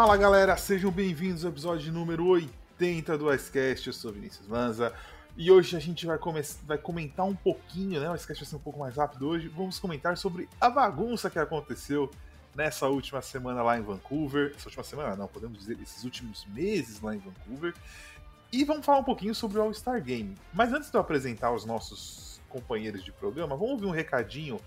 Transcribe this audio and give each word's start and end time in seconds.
Fala 0.00 0.16
galera, 0.16 0.56
sejam 0.56 0.90
bem-vindos 0.90 1.44
ao 1.44 1.50
episódio 1.50 1.92
número 1.92 2.26
80 2.26 3.18
do 3.18 3.30
Icecast. 3.30 3.86
Eu 3.86 3.92
sou 3.92 4.10
Vinícius 4.10 4.48
Lanza 4.48 4.94
e 5.36 5.50
hoje 5.50 5.76
a 5.76 5.78
gente 5.78 6.06
vai, 6.06 6.18
vai 6.62 6.78
comentar 6.78 7.26
um 7.26 7.36
pouquinho, 7.36 8.00
né? 8.00 8.08
O 8.08 8.14
Icecast 8.14 8.42
vai 8.42 8.48
ser 8.48 8.56
um 8.56 8.60
pouco 8.60 8.78
mais 8.78 8.96
rápido 8.96 9.28
hoje. 9.28 9.48
Vamos 9.48 9.78
comentar 9.78 10.16
sobre 10.16 10.48
a 10.58 10.70
bagunça 10.70 11.28
que 11.28 11.38
aconteceu 11.38 12.10
nessa 12.56 12.88
última 12.88 13.20
semana 13.20 13.62
lá 13.62 13.78
em 13.78 13.82
Vancouver. 13.82 14.54
Essa 14.56 14.68
última 14.68 14.84
semana, 14.84 15.14
não, 15.16 15.28
podemos 15.28 15.58
dizer 15.58 15.78
esses 15.82 16.02
últimos 16.02 16.46
meses 16.46 17.02
lá 17.02 17.14
em 17.14 17.18
Vancouver. 17.18 17.74
E 18.50 18.64
vamos 18.64 18.86
falar 18.86 19.00
um 19.00 19.04
pouquinho 19.04 19.34
sobre 19.34 19.58
o 19.58 19.62
All-Star 19.62 20.02
Game. 20.02 20.34
Mas 20.50 20.72
antes 20.72 20.90
de 20.90 20.96
eu 20.96 21.00
apresentar 21.02 21.52
os 21.52 21.66
nossos 21.66 22.40
companheiros 22.48 23.04
de 23.04 23.12
programa, 23.12 23.54
vamos 23.54 23.72
ouvir 23.72 23.84
um 23.84 23.90
recadinho 23.90 24.58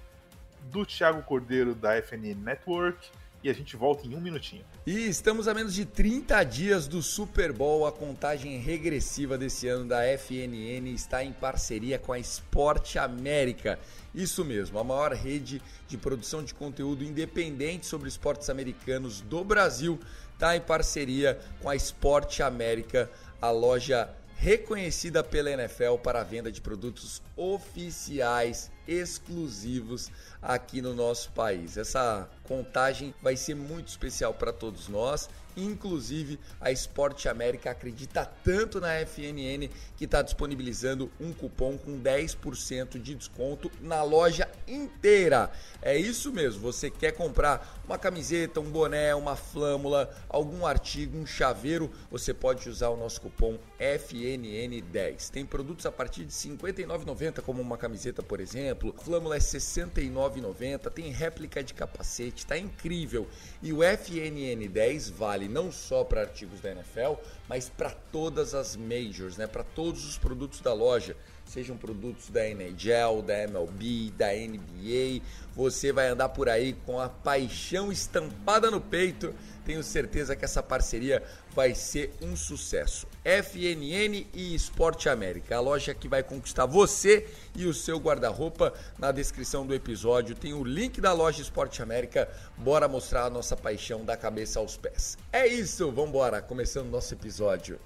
do 0.65 0.85
Thiago 0.85 1.23
Cordeiro 1.23 1.73
da 1.73 1.99
FNN 1.99 2.35
Network 2.35 3.09
e 3.43 3.49
a 3.49 3.53
gente 3.53 3.75
volta 3.75 4.07
em 4.07 4.15
um 4.15 4.21
minutinho. 4.21 4.63
E 4.85 5.07
estamos 5.07 5.47
a 5.47 5.53
menos 5.53 5.73
de 5.73 5.85
30 5.85 6.43
dias 6.45 6.87
do 6.87 7.01
Super 7.01 7.51
Bowl. 7.51 7.85
A 7.85 7.91
contagem 7.91 8.57
regressiva 8.57 9.37
desse 9.37 9.67
ano 9.67 9.85
da 9.85 10.03
FNN 10.17 10.87
está 10.93 11.23
em 11.23 11.33
parceria 11.33 11.99
com 11.99 12.13
a 12.13 12.19
Esporte 12.19 12.97
América. 12.97 13.77
Isso 14.15 14.45
mesmo, 14.45 14.79
a 14.79 14.83
maior 14.83 15.11
rede 15.11 15.61
de 15.87 15.97
produção 15.97 16.43
de 16.43 16.53
conteúdo 16.53 17.03
independente 17.03 17.85
sobre 17.85 18.07
esportes 18.07 18.49
americanos 18.49 19.21
do 19.21 19.43
Brasil 19.43 19.99
está 20.33 20.55
em 20.55 20.61
parceria 20.61 21.39
com 21.61 21.69
a 21.69 21.75
Esporte 21.75 22.41
América, 22.41 23.09
a 23.41 23.51
loja 23.51 24.09
reconhecida 24.43 25.23
pela 25.23 25.49
NFL 25.51 25.95
para 26.03 26.19
a 26.19 26.23
venda 26.23 26.51
de 26.51 26.59
produtos 26.59 27.21
oficiais 27.35 28.69
exclusivos 28.85 30.11
aqui 30.41 30.81
no 30.81 30.93
nosso 30.93 31.31
país. 31.31 31.77
Essa 31.77 32.29
contagem 32.53 33.15
vai 33.19 33.35
ser 33.35 33.55
muito 33.55 33.87
especial 33.87 34.31
para 34.31 34.53
todos 34.53 34.87
nós. 34.87 35.27
Inclusive, 35.55 36.39
a 36.59 36.71
Esporte 36.71 37.29
América 37.29 37.71
acredita 37.71 38.25
tanto 38.25 38.79
na 38.81 38.99
FNN 39.05 39.69
que 39.95 40.05
está 40.05 40.21
disponibilizando 40.21 41.11
um 41.19 41.31
cupom 41.31 41.77
com 41.77 41.99
10% 41.99 42.99
de 42.99 43.13
desconto 43.15 43.71
na 43.79 44.01
loja 44.03 44.49
inteira. 44.67 45.51
É 45.81 45.95
isso 45.95 46.31
mesmo, 46.31 46.61
você 46.61 46.89
quer 46.89 47.11
comprar 47.11 47.81
uma 47.85 47.97
camiseta, 47.97 48.59
um 48.59 48.71
boné, 48.71 49.13
uma 49.13 49.35
flâmula, 49.35 50.09
algum 50.27 50.65
artigo, 50.65 51.17
um 51.17 51.25
chaveiro, 51.25 51.91
você 52.09 52.33
pode 52.33 52.67
usar 52.67 52.89
o 52.89 52.97
nosso 52.97 53.21
cupom 53.21 53.57
FNN10. 53.79 55.29
Tem 55.29 55.45
produtos 55.45 55.85
a 55.85 55.91
partir 55.91 56.25
de 56.25 56.33
R$ 56.33 56.57
59,90, 56.57 57.41
como 57.41 57.61
uma 57.61 57.77
camiseta, 57.77 58.23
por 58.23 58.39
exemplo. 58.39 58.95
Flâmula 59.03 59.35
é 59.35 59.39
R$ 59.39 59.45
69,90. 59.45 60.89
Tem 60.91 61.11
réplica 61.11 61.63
de 61.63 61.73
capacete, 61.73 62.42
tá 62.43 62.57
incrível. 62.57 63.27
E 63.61 63.71
o 63.71 63.77
FNN10 63.77 65.11
vale 65.11 65.47
não 65.47 65.71
só 65.71 66.03
para 66.03 66.21
artigos 66.21 66.61
da 66.61 66.71
NFL, 66.71 67.13
mas 67.47 67.69
para 67.69 67.91
todas 67.91 68.53
as 68.53 68.75
majors, 68.75 69.37
né? 69.37 69.47
Para 69.47 69.63
todos 69.63 70.05
os 70.05 70.17
produtos 70.17 70.61
da 70.61 70.73
loja 70.73 71.15
sejam 71.45 71.77
produtos 71.77 72.29
da 72.29 72.47
NHL, 72.47 73.21
da 73.21 73.43
MLB, 73.43 74.11
da 74.17 74.27
NBA. 74.33 75.21
Você 75.55 75.91
vai 75.91 76.07
andar 76.07 76.29
por 76.29 76.49
aí 76.49 76.73
com 76.85 76.99
a 76.99 77.09
paixão 77.09 77.91
estampada 77.91 78.71
no 78.71 78.81
peito. 78.81 79.33
Tenho 79.65 79.83
certeza 79.83 80.35
que 80.35 80.45
essa 80.45 80.63
parceria 80.63 81.23
vai 81.51 81.75
ser 81.75 82.13
um 82.21 82.35
sucesso. 82.35 83.07
FNN 83.23 84.27
e 84.33 84.53
Esporte 84.53 85.07
América, 85.07 85.55
a 85.55 85.61
loja 85.61 85.93
que 85.93 86.09
vai 86.09 86.21
conquistar 86.21 86.65
você 86.65 87.27
e 87.55 87.65
o 87.65 87.73
seu 87.73 87.97
guarda-roupa. 87.97 88.73
Na 88.99 89.11
descrição 89.11 89.65
do 89.65 89.73
episódio 89.73 90.35
tem 90.35 90.53
o 90.53 90.63
link 90.63 90.99
da 90.99 91.13
loja 91.13 91.41
Esporte 91.41 91.81
América. 91.81 92.29
Bora 92.57 92.87
mostrar 92.87 93.25
a 93.25 93.29
nossa 93.29 93.55
paixão 93.55 94.03
da 94.03 94.17
cabeça 94.17 94.59
aos 94.59 94.75
pés. 94.75 95.17
É 95.31 95.47
isso, 95.47 95.89
vamos 95.91 96.09
embora, 96.09 96.41
começando 96.41 96.89
nosso 96.89 97.13
episódio. 97.13 97.79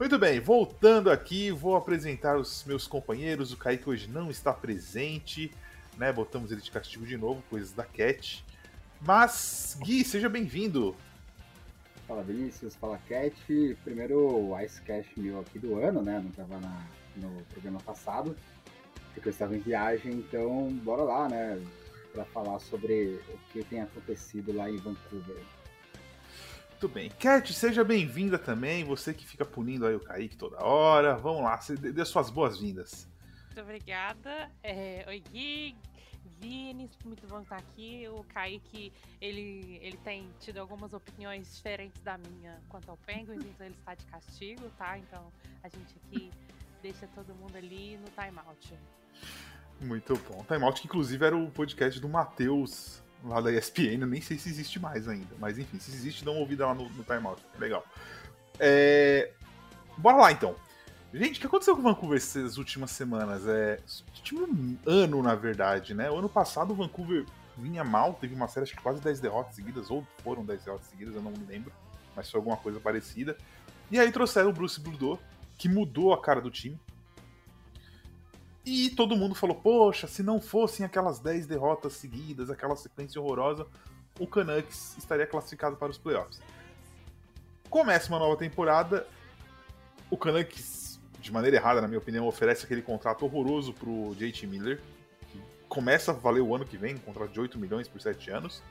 Muito 0.00 0.18
bem, 0.18 0.40
voltando 0.40 1.10
aqui, 1.10 1.50
vou 1.50 1.76
apresentar 1.76 2.38
os 2.38 2.64
meus 2.64 2.86
companheiros. 2.86 3.52
O 3.52 3.56
Kaique 3.56 3.88
hoje 3.88 4.08
não 4.08 4.30
está 4.30 4.52
presente, 4.52 5.52
né? 5.98 6.10
Botamos 6.10 6.50
ele 6.50 6.60
de 6.62 6.70
castigo 6.70 7.06
de 7.06 7.16
novo, 7.16 7.42
coisas 7.50 7.72
da 7.72 7.84
Cat. 7.84 8.44
Mas, 9.00 9.76
Gui, 9.80 10.04
seja 10.04 10.28
bem-vindo. 10.28 10.96
Fala 12.06 12.22
Vinícius, 12.22 12.74
fala 12.74 12.98
Cat. 13.08 13.76
Primeiro 13.84 14.18
o 14.18 14.56
Cash 14.84 15.06
meu 15.16 15.40
aqui 15.40 15.58
do 15.58 15.78
ano, 15.78 16.02
né? 16.02 16.20
Não 16.20 16.30
estava 16.30 16.60
no 17.16 17.42
programa 17.44 17.80
passado, 17.80 18.36
porque 19.14 19.28
eu 19.28 19.30
estava 19.30 19.56
em 19.56 19.60
viagem, 19.60 20.12
então 20.14 20.68
bora 20.82 21.02
lá, 21.02 21.28
né? 21.28 21.60
Para 22.12 22.24
falar 22.26 22.58
sobre 22.58 23.20
o 23.28 23.38
que 23.52 23.64
tem 23.64 23.80
acontecido 23.80 24.52
lá 24.52 24.68
em 24.68 24.76
Vancouver. 24.76 25.42
Muito 26.70 26.88
bem. 26.88 27.10
Cat, 27.10 27.52
seja 27.54 27.84
bem-vinda 27.84 28.38
também. 28.38 28.84
Você 28.84 29.14
que 29.14 29.24
fica 29.24 29.44
punindo 29.44 29.86
aí 29.86 29.94
o 29.94 30.00
Kaique 30.00 30.36
toda 30.36 30.62
hora. 30.64 31.14
Vamos 31.14 31.42
lá, 31.42 31.58
dê 31.78 32.04
suas 32.04 32.28
boas-vindas. 32.28 33.08
Muito 33.46 33.60
obrigada. 33.60 34.50
É, 34.62 35.04
oi, 35.06 35.22
Gui. 35.30 35.76
Vini, 36.42 36.90
muito 37.04 37.24
bom 37.28 37.40
estar 37.40 37.56
aqui. 37.56 38.08
O 38.08 38.24
Kaique, 38.24 38.92
ele, 39.20 39.78
ele 39.80 39.96
tem 39.98 40.28
tido 40.40 40.58
algumas 40.58 40.92
opiniões 40.92 41.54
diferentes 41.54 42.02
da 42.02 42.18
minha 42.18 42.60
quanto 42.68 42.90
ao 42.90 42.96
Penguins, 42.96 43.44
então 43.46 43.64
ele 43.64 43.76
está 43.78 43.94
de 43.94 44.04
castigo, 44.06 44.68
tá? 44.76 44.98
Então 44.98 45.32
a 45.62 45.68
gente 45.68 45.94
aqui 46.04 46.32
deixa 46.82 47.06
todo 47.14 47.32
mundo 47.36 47.54
ali 47.56 47.96
no 47.96 48.08
timeout. 48.10 48.74
Muito 49.80 50.16
bom. 50.28 50.44
Timeout, 50.44 50.80
que 50.80 50.88
inclusive 50.88 51.24
era 51.24 51.36
o 51.36 51.48
podcast 51.48 52.00
do 52.00 52.08
Matheus 52.08 53.00
lá 53.24 53.40
da 53.40 53.52
ESPN, 53.52 54.00
eu 54.00 54.06
nem 54.08 54.20
sei 54.20 54.36
se 54.36 54.48
existe 54.48 54.80
mais 54.80 55.06
ainda. 55.06 55.36
Mas 55.38 55.58
enfim, 55.58 55.78
se 55.78 55.92
existe, 55.92 56.24
dá 56.24 56.32
uma 56.32 56.40
ouvida 56.40 56.66
lá 56.66 56.74
no, 56.74 56.88
no 56.88 57.04
timeout. 57.04 57.40
Legal. 57.56 57.86
É... 58.58 59.30
Bora 59.96 60.16
lá 60.16 60.32
então. 60.32 60.56
Gente, 61.14 61.36
o 61.36 61.40
que 61.40 61.46
aconteceu 61.46 61.74
com 61.74 61.80
o 61.80 61.84
Vancouver 61.84 62.16
essas 62.16 62.56
últimas 62.56 62.90
semanas? 62.90 63.46
É. 63.46 63.78
Último 64.16 64.78
ano, 64.86 65.22
na 65.22 65.34
verdade, 65.34 65.92
né? 65.92 66.10
O 66.10 66.16
ano 66.16 66.28
passado 66.28 66.70
o 66.70 66.74
Vancouver 66.74 67.26
vinha 67.56 67.84
mal, 67.84 68.14
teve 68.14 68.34
uma 68.34 68.48
série, 68.48 68.66
que 68.66 68.80
quase 68.80 69.00
10 69.02 69.20
derrotas 69.20 69.54
seguidas, 69.54 69.90
ou 69.90 70.06
foram 70.24 70.42
10 70.42 70.64
derrotas 70.64 70.86
seguidas, 70.86 71.14
eu 71.14 71.20
não 71.20 71.30
me 71.30 71.44
lembro, 71.44 71.70
mas 72.16 72.30
foi 72.30 72.38
alguma 72.38 72.56
coisa 72.56 72.80
parecida. 72.80 73.36
E 73.90 73.98
aí 73.98 74.10
trouxeram 74.10 74.48
o 74.48 74.52
Bruce 74.54 74.80
Boudreau, 74.80 75.18
que 75.58 75.68
mudou 75.68 76.14
a 76.14 76.20
cara 76.20 76.40
do 76.40 76.50
time. 76.50 76.80
E 78.64 78.88
todo 78.90 79.14
mundo 79.14 79.34
falou: 79.34 79.56
poxa, 79.56 80.06
se 80.06 80.22
não 80.22 80.40
fossem 80.40 80.86
aquelas 80.86 81.20
10 81.20 81.46
derrotas 81.46 81.92
seguidas, 81.92 82.48
aquela 82.48 82.74
sequência 82.74 83.20
horrorosa, 83.20 83.66
o 84.18 84.26
Canucks 84.26 84.96
estaria 84.96 85.26
classificado 85.26 85.76
para 85.76 85.90
os 85.90 85.98
playoffs. 85.98 86.40
Começa 87.68 88.08
uma 88.08 88.18
nova 88.18 88.36
temporada, 88.36 89.06
o 90.10 90.16
Canucks, 90.16 90.81
de 91.22 91.32
maneira 91.32 91.56
errada, 91.56 91.80
na 91.80 91.88
minha 91.88 91.98
opinião, 91.98 92.26
oferece 92.26 92.64
aquele 92.64 92.82
contrato 92.82 93.24
horroroso 93.24 93.72
pro 93.72 94.14
JT 94.16 94.46
Miller, 94.46 94.80
que 95.28 95.40
começa 95.68 96.10
a 96.10 96.14
valer 96.14 96.42
o 96.42 96.54
ano 96.54 96.66
que 96.66 96.76
vem, 96.76 96.96
um 96.96 96.98
contrato 96.98 97.32
de 97.32 97.40
8 97.40 97.58
milhões 97.58 97.88
por 97.88 98.00
7 98.00 98.30
anos. 98.30 98.62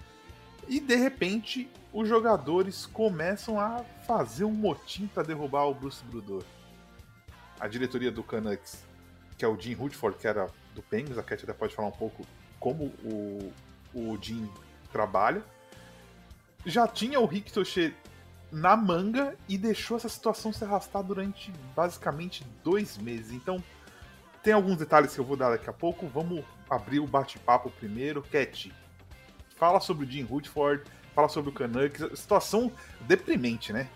E 0.68 0.80
de 0.80 0.96
repente, 0.96 1.68
os 1.92 2.08
jogadores 2.08 2.86
começam 2.86 3.60
a 3.60 3.84
fazer 4.06 4.44
um 4.44 4.52
motim 4.52 5.08
para 5.08 5.24
derrubar 5.24 5.66
o 5.66 5.74
Bruce 5.74 6.04
Brudor. 6.04 6.44
A 7.60 7.68
diretoria 7.68 8.12
do 8.12 8.22
Canucks 8.22 8.92
que 9.42 9.46
é 9.46 9.48
o 9.48 9.60
Jim 9.60 9.74
Rutherford, 9.74 10.20
que 10.20 10.28
era 10.28 10.48
do 10.76 10.84
Penguins, 10.84 11.18
a 11.18 11.24
Cat 11.24 11.44
até 11.44 11.52
pode 11.52 11.74
falar 11.74 11.88
um 11.88 11.94
pouco 11.94 12.24
como 12.60 12.94
o, 13.04 13.52
o 13.92 14.16
Jim 14.22 14.48
trabalha. 14.92 15.44
Já 16.64 16.88
tinha 16.88 17.20
o 17.20 17.26
Rick 17.26 17.52
Toche 17.52 17.92
na 18.52 18.76
manga 18.76 19.36
e 19.48 19.58
deixou 19.58 19.98
essa 19.98 20.10
situação 20.10 20.52
se 20.52 20.64
arrastar 20.64 21.04
durante 21.04 21.52
basicamente 21.76 22.46
dois 22.64 22.98
meses. 22.98 23.32
Então, 23.32 23.64
tem 24.44 24.54
alguns 24.54 24.78
detalhes 24.78 25.14
que 25.14 25.20
eu 25.20 25.26
vou 25.26 25.38
dar 25.38 25.52
daqui 25.52 25.70
a 25.70 25.74
pouco. 25.74 26.08
Vamos 26.08 26.44
abrir 26.70 27.00
o 27.00 27.08
bate-papo 27.08 27.70
primeiro. 27.72 28.22
Cat, 28.22 28.74
fala 29.56 29.80
sobre 29.80 30.06
o 30.06 30.10
Jim 30.10 30.24
Rutherford, 30.24 30.84
fala 31.16 31.30
sobre 31.30 31.52
o 31.52 31.54
Canucks. 31.54 32.20
Situação 32.20 32.72
deprimente, 33.02 33.72
né? 33.72 33.90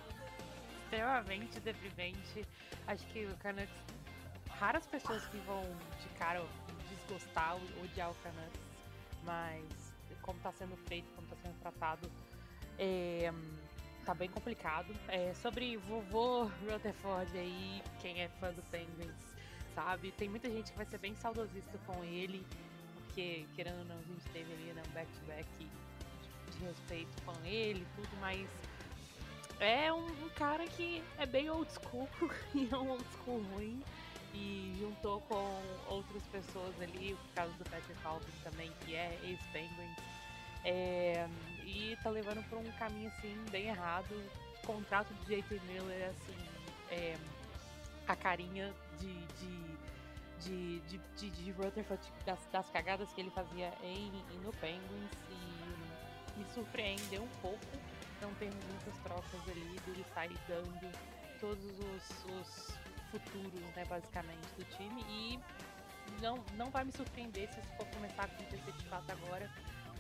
Extremamente 0.84 1.60
deprimente. 1.60 2.46
Acho 2.88 3.06
que 3.08 3.26
o 3.26 3.36
Canucks 3.38 3.74
raras 4.60 4.86
pessoas 4.86 5.26
que 5.26 5.38
vão 5.40 5.64
de 6.02 6.10
cara 6.18 6.42
desgostar, 6.90 7.58
odiar 7.84 8.12
o 8.12 8.16
Canucks, 8.16 8.62
mas 9.24 9.94
como 10.22 10.38
está 10.38 10.52
sendo 10.54 10.78
feito, 10.88 11.08
como 11.16 11.28
está 11.28 11.36
sendo 11.42 11.60
tratado, 11.60 12.10
é, 12.78 13.32
tá 14.06 14.14
bem 14.14 14.30
complicado. 14.30 14.96
É, 15.08 15.34
sobre 15.34 15.78
vovô 15.78 16.44
Rutherford 16.70 17.38
aí, 17.38 17.82
quem 18.00 18.22
é 18.22 18.30
fã 18.40 18.54
do 18.54 18.62
Penguins, 18.70 19.36
sabe? 19.74 20.12
Tem 20.12 20.30
muita 20.30 20.50
gente 20.50 20.72
que 20.72 20.78
vai 20.78 20.86
ser 20.86 21.00
bem 21.00 21.16
saudosista 21.16 21.78
com 21.86 22.04
ele, 22.04 22.46
porque 22.94 23.46
querendo 23.56 23.80
ou 23.80 23.86
não, 23.86 23.98
a 23.98 24.04
gente 24.04 24.24
teve 24.32 24.54
ali 24.54 24.74
né, 24.74 24.84
um 24.88 24.92
back-to-back 24.94 25.50
-back 25.60 25.70
de, 26.52 26.66
respeito 26.66 27.22
com 27.24 27.34
ele 27.46 27.86
tudo, 27.96 28.10
mas 28.22 28.48
é 29.60 29.92
um, 29.92 30.06
um, 30.06 30.30
cara 30.36 30.66
que 30.68 31.04
é 31.18 31.26
bem 31.26 31.50
old 31.50 31.70
school 31.72 32.08
e 32.54 32.70
é 32.72 32.78
um 32.78 32.92
old 32.92 33.06
school 33.18 33.42
ruim 33.54 33.82
e 34.34 34.76
juntou 34.80 35.22
com 35.22 35.62
outras 35.88 36.24
pessoas 36.28 36.80
ali, 36.82 37.14
o 37.14 37.18
caso 37.34 37.52
do 37.54 37.64
Patrick 37.70 38.00
Alvin 38.06 38.32
também, 38.44 38.72
que 38.82 38.96
é 38.96 39.18
ex-Penguins. 39.24 40.15
É, 40.66 41.28
e 41.64 41.98
tá 42.04 42.10
levando 42.10 42.44
por 42.50 42.58
um 42.58 42.72
caminho 42.74 43.10
assim 43.10 43.36
bem 43.52 43.68
errado. 43.68 44.12
O 44.64 44.68
contrato 44.68 45.14
do 45.14 45.26
J.T. 45.26 45.62
Miller, 45.68 46.10
assim, 46.10 46.46
é, 46.90 47.16
a 48.08 48.16
carinha 48.16 48.74
de, 49.00 49.14
de 49.14 49.76
de, 50.42 50.80
de, 50.82 51.00
de, 51.18 51.30
de 51.32 51.52
Rutherford, 51.52 52.02
das, 52.26 52.40
das, 52.52 52.70
cagadas 52.70 53.12
que 53.14 53.22
ele 53.22 53.32
fazia 53.32 53.74
em, 53.82 54.08
em, 54.08 54.38
no 54.44 54.52
Penguins 54.54 55.10
e 55.32 56.38
me 56.38 56.46
surpreendeu 56.54 57.24
um 57.24 57.42
pouco 57.42 57.66
não 58.22 58.34
ter 58.36 58.52
muitas 58.52 58.98
trocas 59.02 59.50
ali 59.50 59.80
dele 59.86 60.06
sair 60.14 60.38
dando 60.48 60.92
todos 61.40 61.80
os, 61.80 62.26
os 62.26 62.78
futuros, 63.12 63.76
né, 63.76 63.86
basicamente, 63.86 64.48
do 64.58 64.64
time 64.78 65.04
e 65.10 65.40
não, 66.22 66.38
não 66.56 66.70
vai 66.70 66.84
me 66.84 66.92
surpreender 66.92 67.52
se 67.52 67.60
isso 67.60 67.70
for 67.78 67.86
começar 67.88 68.24
a 68.24 68.26
acontecer 68.26 68.72
de 68.72 68.86
fato 68.86 69.12
agora, 69.12 69.50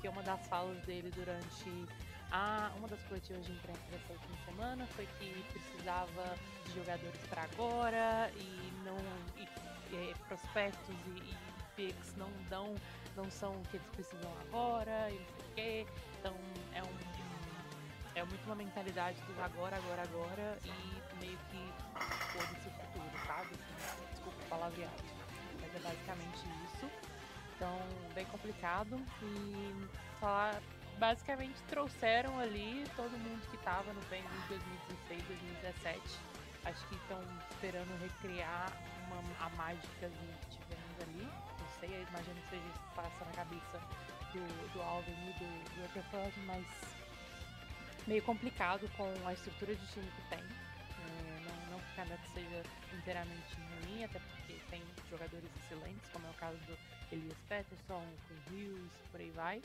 porque 0.05 0.07
uma 0.07 0.21
das 0.21 0.47
falas 0.47 0.77
dele 0.85 1.09
durante 1.15 1.85
a, 2.31 2.71
uma 2.77 2.87
das 2.87 3.01
coletivas 3.03 3.43
de 3.45 3.51
imprensa 3.51 3.81
dessa 3.89 4.13
última 4.13 4.37
semana 4.45 4.85
foi 4.87 5.07
que 5.17 5.43
precisava 5.51 6.35
de 6.65 6.75
jogadores 6.75 7.19
para 7.27 7.43
agora 7.43 8.31
e 8.35 8.71
não 8.83 8.97
e, 9.37 9.47
e, 9.95 10.13
prospectos 10.27 10.95
e, 11.07 11.19
e 11.21 11.37
picks 11.75 12.15
não 12.17 12.29
dão 12.49 12.75
não 13.15 13.29
são 13.31 13.51
o 13.53 13.61
que 13.63 13.77
eles 13.77 13.89
precisam 13.89 14.31
agora 14.47 15.09
e 15.09 15.17
não 15.17 15.25
sei 15.25 15.45
o 15.45 15.55
quê. 15.55 15.87
Então 16.19 16.35
é 16.73 16.83
um 16.83 17.15
é 18.15 18.23
muito 18.23 18.45
uma 18.45 18.55
mentalidade 18.55 19.19
do 19.21 19.43
agora, 19.43 19.75
agora, 19.75 20.03
agora 20.03 20.59
e 20.63 21.19
meio 21.19 21.37
que 21.49 21.73
foda-se 22.31 22.67
o 22.67 22.71
futuro, 22.71 23.27
sabe? 23.27 23.49
Desculpa 24.11 24.37
o 24.39 24.49
palavreado. 24.49 25.03
Mas 25.59 25.75
é 25.75 25.79
basicamente 25.79 26.45
isso. 26.63 27.04
Então, 27.55 27.79
bem 28.13 28.25
complicado. 28.25 28.99
E 29.21 29.87
falar 30.19 30.61
basicamente 30.97 31.55
trouxeram 31.67 32.39
ali 32.39 32.85
todo 32.95 33.11
mundo 33.11 33.41
que 33.49 33.57
estava 33.57 33.91
no 33.93 34.01
Penguins 34.03 34.41
de 34.43 34.47
2016, 35.09 35.23
2017. 35.27 36.01
Acho 36.65 36.87
que 36.87 36.95
estão 36.95 37.21
esperando 37.51 38.01
recriar 38.01 38.71
uma, 39.07 39.45
a 39.45 39.49
mágica 39.49 40.09
que 40.09 40.57
tivemos 40.57 41.01
ali. 41.01 41.25
Não 41.25 41.79
sei, 41.79 41.89
eu 41.95 42.07
imagino 42.07 42.41
que 42.41 42.49
seja 42.49 42.65
isso 42.65 42.79
que 42.79 42.95
passa 42.95 43.25
na 43.25 43.31
cabeça 43.33 43.81
do, 44.33 44.73
do 44.73 44.81
Alvin 44.81 45.11
e 45.11 45.33
do, 45.33 45.75
do 45.75 45.81
Rutherford, 45.81 46.39
mas 46.45 46.65
meio 48.07 48.23
complicado 48.23 48.89
com 48.97 49.13
a 49.27 49.33
estrutura 49.33 49.75
de 49.75 49.87
time 49.87 50.07
que 50.15 50.35
tem. 50.35 50.64
Canucks 51.95 52.30
seja 52.33 52.63
inteiramente 52.94 53.56
ruim, 53.56 54.03
até 54.03 54.19
porque 54.19 54.59
tem 54.69 54.81
jogadores 55.09 55.50
excelentes, 55.63 56.07
como 56.12 56.27
é 56.27 56.30
o 56.30 56.33
caso 56.36 56.57
do 56.59 56.77
Elias 57.12 57.38
Peterson, 57.47 58.03
o 58.03 58.51
Hughes, 58.51 58.92
por 59.12 59.19
aí 59.19 59.31
vai 59.31 59.62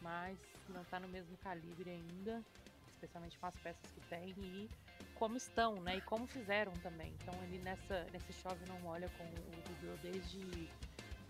mas 0.00 0.38
não 0.68 0.82
está 0.82 0.98
no 0.98 1.08
mesmo 1.08 1.36
calibre 1.38 1.90
ainda, 1.90 2.42
especialmente 2.94 3.38
com 3.38 3.46
as 3.46 3.56
peças 3.56 3.90
que 3.92 4.00
tem 4.08 4.30
e 4.38 4.70
como 5.14 5.36
estão, 5.36 5.74
né? 5.82 5.96
E 5.96 6.00
como 6.02 6.26
fizeram 6.26 6.72
também. 6.82 7.12
Então 7.20 7.34
ele 7.44 7.58
nessa 7.58 8.06
nesse 8.12 8.32
chove 8.32 8.64
não 8.66 8.80
molha 8.80 9.08
com 9.16 9.24
o 9.24 9.62
Rubio 9.68 9.98
desde 10.02 10.38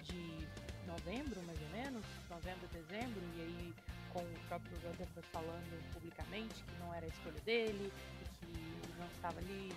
de 0.02 0.48
novembro, 0.86 1.40
mais 1.42 1.60
ou 1.62 1.68
menos, 1.68 2.04
novembro, 2.28 2.66
dezembro, 2.68 3.20
e 3.36 3.40
aí 3.42 3.74
com 4.12 4.20
o 4.20 4.40
próprio 4.48 4.72
Rutherford 4.88 5.28
falando 5.28 5.92
publicamente 5.92 6.64
que 6.64 6.74
não 6.80 6.92
era 6.94 7.04
a 7.04 7.08
escolha 7.08 7.40
dele, 7.42 7.92
que 8.40 8.98
não 8.98 9.06
estava 9.06 9.38
ali 9.38 9.72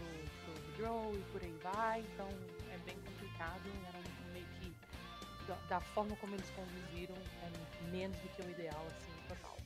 pro, 0.00 0.54
pro, 0.54 0.62
withdraw 0.62 1.14
e 1.14 1.32
por 1.32 1.42
aí 1.42 1.58
vai, 1.62 2.00
então 2.00 2.28
é 2.72 2.78
bem 2.78 2.96
complicado, 2.96 3.62
era 3.88 3.98
meio 4.32 4.46
que 4.60 4.72
da, 5.46 5.56
da, 5.68 5.80
forma 5.80 6.16
como 6.16 6.34
eles 6.34 6.50
conduziram 6.50 7.14
é 7.42 7.90
menos 7.90 8.16
do 8.18 8.28
que 8.28 8.42
o 8.42 8.50
ideal, 8.50 8.86
assim, 8.86 9.12
total. 9.28 9.56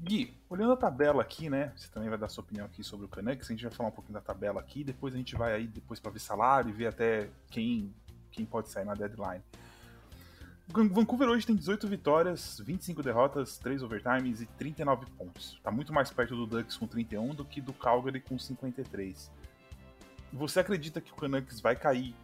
Gui, 0.00 0.32
olhando 0.48 0.72
a 0.72 0.76
tabela 0.76 1.22
aqui, 1.22 1.50
né? 1.50 1.72
Você 1.76 1.88
também 1.88 2.08
vai 2.08 2.18
dar 2.18 2.28
sua 2.28 2.44
opinião 2.44 2.66
aqui 2.66 2.84
sobre 2.84 3.06
o 3.06 3.08
Canucks. 3.08 3.50
A 3.50 3.52
gente 3.52 3.64
vai 3.64 3.72
falar 3.72 3.88
um 3.88 3.92
pouquinho 3.92 4.14
da 4.14 4.20
tabela 4.20 4.60
aqui. 4.60 4.84
Depois 4.84 5.12
a 5.12 5.16
gente 5.16 5.34
vai 5.34 5.54
aí 5.54 5.66
depois 5.66 5.98
para 5.98 6.12
ver 6.12 6.20
salário 6.20 6.70
e 6.70 6.72
ver 6.72 6.86
até 6.86 7.28
quem, 7.50 7.92
quem 8.30 8.46
pode 8.46 8.68
sair 8.70 8.84
na 8.84 8.94
deadline. 8.94 9.42
Vancouver 10.70 11.28
hoje 11.28 11.46
tem 11.46 11.56
18 11.56 11.88
vitórias, 11.88 12.60
25 12.64 13.02
derrotas, 13.02 13.58
3 13.58 13.82
overtimes 13.82 14.42
e 14.42 14.46
39 14.46 15.06
pontos. 15.16 15.58
Tá 15.62 15.70
muito 15.70 15.92
mais 15.92 16.10
perto 16.10 16.36
do 16.36 16.46
Ducks 16.46 16.76
com 16.76 16.86
31 16.86 17.34
do 17.34 17.44
que 17.44 17.60
do 17.60 17.72
Calgary 17.72 18.20
com 18.20 18.38
53. 18.38 19.30
Você 20.32 20.60
acredita 20.60 21.00
que 21.00 21.10
o 21.10 21.16
Canucks 21.16 21.60
vai 21.60 21.74
cair 21.74 22.14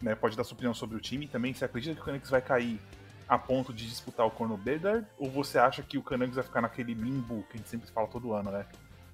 né, 0.00 0.14
pode 0.14 0.36
dar 0.36 0.44
sua 0.44 0.54
opinião 0.54 0.74
sobre 0.74 0.96
o 0.96 1.00
time 1.00 1.26
também. 1.26 1.54
Você 1.54 1.64
acredita 1.64 1.94
que 1.94 2.00
o 2.00 2.04
Canucks 2.04 2.30
vai 2.30 2.40
cair 2.40 2.80
a 3.28 3.38
ponto 3.38 3.72
de 3.72 3.88
disputar 3.88 4.26
o 4.26 4.30
Corno 4.30 4.56
Bedard? 4.56 5.06
Ou 5.18 5.30
você 5.30 5.58
acha 5.58 5.82
que 5.82 5.98
o 5.98 6.02
Canucks 6.02 6.34
vai 6.34 6.44
ficar 6.44 6.60
naquele 6.60 6.94
limbo 6.94 7.42
que 7.50 7.54
a 7.54 7.56
gente 7.56 7.68
sempre 7.68 7.90
fala 7.90 8.06
todo 8.06 8.32
ano, 8.32 8.50
né? 8.50 8.66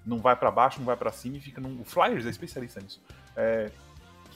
Não 0.05 0.19
vai 0.19 0.35
para 0.35 0.51
baixo, 0.51 0.79
não 0.79 0.87
vai 0.87 0.97
para 0.97 1.13
cima 1.13 1.37
e 1.37 1.41
fica 1.41 1.61
no. 1.61 1.81
O 1.81 1.85
Flyers 1.85 2.27
é 2.27 2.31
especialista 2.31 2.81
nisso. 2.81 3.01
É, 3.37 3.71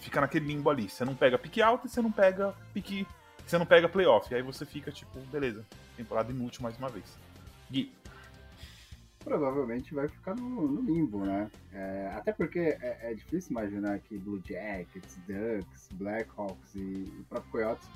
fica 0.01 0.21
naquele 0.21 0.47
limbo 0.47 0.71
ali. 0.71 0.89
Você 0.89 1.05
não 1.05 1.15
pega 1.15 1.37
pique 1.37 1.61
alto 1.61 1.87
e 1.87 1.91
você 1.91 2.01
não 2.01 2.13
pega 2.13 2.55
pique. 2.73 3.07
Você 3.47 3.59
não 3.59 3.67
pega 3.67 3.89
playoff. 3.89 4.33
E 4.33 4.37
aí 4.37 4.43
você 4.43 4.67
fica 4.67 4.91
tipo, 4.91 5.19
beleza, 5.31 5.65
temporada 5.97 6.31
inútil 6.33 6.63
mais 6.63 6.77
uma 6.77 6.89
vez. 6.89 7.17
Gui 7.71 7.93
provavelmente 9.27 9.93
vai 9.93 10.07
ficar 10.07 10.37
no, 10.37 10.69
no 10.69 10.81
limbo, 10.81 11.25
né? 11.25 11.51
É, 11.73 12.13
até 12.15 12.33
porque 12.33 12.61
é, 12.61 13.11
é, 13.11 13.13
difícil 13.13 13.51
imaginar 13.51 13.99
que 13.99 14.17
Blue 14.17 14.41
Jackets, 14.41 15.19
Ducks, 15.27 15.89
Blackhawks 15.95 16.77
e 16.77 17.13
o 17.19 17.25
próprio 17.25 17.51
Coyotes 17.51 17.89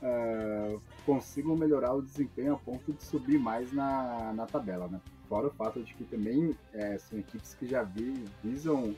uh, 0.00 0.80
consigam 1.04 1.54
melhorar 1.54 1.92
o 1.92 2.00
desempenho 2.00 2.54
a 2.54 2.56
ponto 2.56 2.90
de 2.90 3.04
subir 3.04 3.38
mais 3.38 3.70
na, 3.70 4.32
na 4.32 4.46
tabela, 4.46 4.88
né? 4.88 4.98
Fora 5.28 5.48
o 5.48 5.50
fato 5.50 5.82
de 5.82 5.92
que 5.92 6.04
também 6.04 6.56
é, 6.72 6.96
são 6.96 7.18
equipes 7.18 7.52
que 7.52 7.66
já 7.66 7.82
vi, 7.82 8.24
visam 8.42 8.96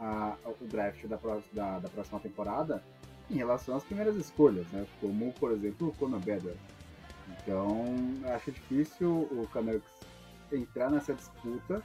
a, 0.00 0.34
o 0.60 0.64
draft 0.64 1.04
da, 1.06 1.18
da, 1.52 1.78
da, 1.78 1.88
próxima 1.90 2.20
temporada 2.20 2.82
em 3.30 3.34
relação 3.34 3.76
às 3.76 3.84
primeiras 3.84 4.16
escolhas, 4.16 4.66
né? 4.68 4.86
Como, 5.00 5.32
por 5.34 5.52
exemplo, 5.52 5.88
o 5.88 5.92
Conor 5.94 6.20
Bedard. 6.20 6.56
Então, 7.28 7.84
acho 8.34 8.52
difícil 8.52 9.28
o 9.30 9.48
Canucks 9.52 9.90
entrar 10.52 10.90
nessa 10.90 11.14
disputa 11.14 11.82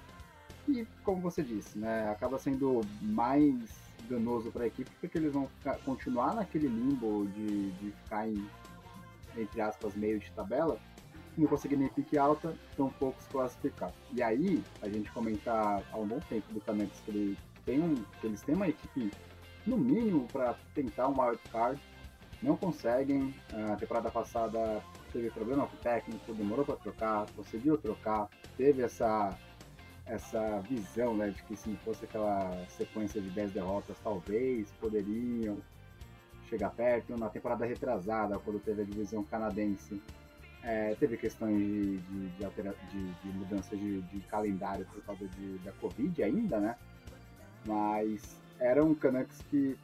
e, 0.68 0.86
como 1.04 1.22
você 1.22 1.42
disse, 1.42 1.78
né, 1.78 2.10
acaba 2.10 2.38
sendo 2.38 2.82
mais 3.02 3.56
danoso 4.10 4.52
para 4.52 4.64
a 4.64 4.68
equipe 4.68 4.90
porque 5.00 5.18
eles 5.18 5.34
vão 5.34 5.48
ficar, 5.48 5.78
continuar 5.80 6.36
naquele 6.36 6.68
limbo 6.68 7.28
de, 7.28 7.72
de 7.72 7.92
ficar 7.92 8.28
em, 8.28 8.48
entre 9.38 9.62
aspas, 9.62 9.96
meio 9.96 10.20
de 10.20 10.32
tabela, 10.32 10.80
não 11.38 11.48
conseguir 11.48 11.78
nem 11.78 11.88
pique 11.90 12.18
alta, 12.18 12.54
tão 12.76 12.94
se 13.20 13.30
classificar. 13.30 13.92
E 14.14 14.22
aí, 14.22 14.62
a 14.82 14.90
gente 14.90 15.12
comentar 15.12 15.84
há 15.92 15.98
um 15.98 16.06
bom 16.06 16.20
tempo 16.30 16.54
do 16.54 16.62
Canucks 16.62 17.00
que, 17.02 17.12
ele 17.12 17.38
tem 17.66 17.82
um, 17.82 17.96
que 18.20 18.28
eles 18.28 18.42
têm 18.42 18.56
uma 18.56 18.68
equipe, 18.68 19.12
no 19.66 19.78
mínimo, 19.78 20.28
para 20.32 20.56
tentar 20.74 21.08
um 21.08 21.22
wild 21.22 21.40
card, 21.52 21.82
não 22.42 22.58
conseguem. 22.58 23.34
A 23.72 23.76
temporada 23.76 24.10
passada 24.10 24.84
teve 25.12 25.30
problema 25.30 25.68
com 25.68 25.76
o 25.76 25.80
técnico, 25.80 26.34
demorou 26.34 26.66
para 26.66 26.76
trocar, 26.76 27.26
conseguiu 27.36 27.78
trocar, 27.78 28.30
teve 28.58 28.82
essa 28.82 29.38
essa 30.06 30.60
visão 30.62 31.16
né, 31.16 31.30
de 31.30 31.42
que 31.44 31.56
se 31.56 31.70
não 31.70 31.78
fosse 31.78 32.04
aquela 32.04 32.66
sequência 32.68 33.22
de 33.22 33.30
10 33.30 33.52
derrotas, 33.52 33.96
talvez 34.04 34.70
poderiam 34.80 35.58
chegar 36.50 36.70
perto. 36.72 37.16
Na 37.18 37.30
temporada 37.30 37.66
retrasada, 37.66 38.38
quando 38.40 38.60
teve 38.60 38.82
a 38.82 38.86
divisão 38.86 39.24
canadense, 39.24 40.02
é, 40.64 40.96
teve 40.96 41.18
questões 41.18 41.58
de, 41.58 41.98
de, 41.98 42.30
de, 42.30 42.46
altera, 42.46 42.76
de, 42.92 43.14
de 43.14 43.38
mudança 43.38 43.76
de, 43.76 44.02
de, 44.02 44.20
calendário 44.22 44.86
por 44.86 45.02
causa 45.04 45.28
da 45.64 45.72
Covid 45.74 46.24
ainda, 46.24 46.60
né? 46.60 46.76
Mas 47.66 48.41
era 48.62 48.84
um 48.84 48.94
Canucks 48.94 49.42
que, 49.50 49.76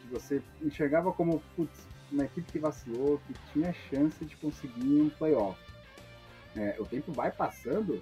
que 0.00 0.06
você 0.12 0.42
enxergava 0.62 1.12
como, 1.12 1.42
putz, 1.56 1.86
uma 2.12 2.24
equipe 2.24 2.52
que 2.52 2.58
vacilou, 2.58 3.20
que 3.26 3.34
tinha 3.52 3.72
chance 3.72 4.24
de 4.24 4.36
conseguir 4.36 5.00
um 5.00 5.08
playoff. 5.10 5.58
É, 6.54 6.76
o 6.78 6.84
tempo 6.84 7.12
vai 7.12 7.30
passando 7.30 8.00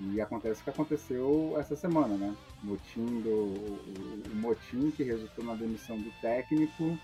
e 0.00 0.20
acontece 0.20 0.60
o 0.60 0.64
que 0.64 0.70
aconteceu 0.70 1.56
essa 1.58 1.74
semana, 1.74 2.16
né? 2.16 2.36
Motim 2.62 3.20
do, 3.22 3.30
o, 3.30 4.22
o 4.32 4.36
motim 4.36 4.90
que 4.90 5.02
resultou 5.02 5.44
na 5.44 5.54
demissão 5.54 5.96
do 5.96 6.10
técnico 6.20 6.98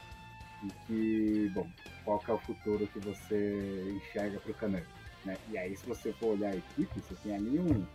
e 0.63 0.69
que, 0.87 1.51
bom, 1.55 1.67
qual 2.05 2.19
que 2.19 2.31
é 2.31 2.35
o 2.35 2.39
futuro 2.39 2.87
que 2.89 2.99
você 3.01 3.97
enxerga 3.97 4.39
para 4.39 4.51
o 4.51 4.55
Canucks, 4.55 4.89
né? 5.25 5.37
E 5.51 5.57
aí, 5.57 5.77
se 5.77 5.87
você 5.87 6.13
for 6.13 6.35
olhar 6.35 6.53
a 6.53 6.57
equipe, 6.57 7.01
você 7.01 7.15
tem 7.23 7.35
ali 7.35 7.59
um, 7.59 7.87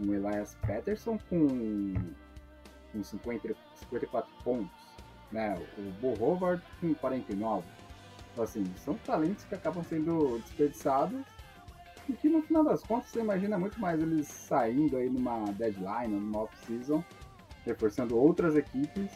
um 0.00 0.14
Elias 0.14 0.56
Patterson 0.62 1.18
com, 1.28 1.94
com 2.92 3.02
50, 3.02 3.54
54 3.74 4.30
pontos, 4.44 4.70
né? 5.30 5.56
O 5.78 5.82
Bo 6.00 6.22
Howard 6.22 6.62
com 6.80 6.94
49. 6.94 7.66
Então, 8.32 8.44
assim, 8.44 8.64
são 8.76 8.94
talentos 8.94 9.44
que 9.44 9.54
acabam 9.54 9.82
sendo 9.82 10.38
desperdiçados 10.38 11.20
e 12.08 12.12
que 12.14 12.28
no 12.28 12.42
final 12.42 12.64
das 12.64 12.82
contas 12.82 13.10
você 13.10 13.20
imagina 13.20 13.58
muito 13.58 13.80
mais 13.80 14.00
eles 14.00 14.26
saindo 14.26 14.96
aí 14.96 15.08
numa 15.08 15.44
deadline, 15.52 16.14
numa 16.14 16.42
off-season, 16.42 17.04
reforçando 17.64 18.18
outras 18.18 18.56
equipes 18.56 19.10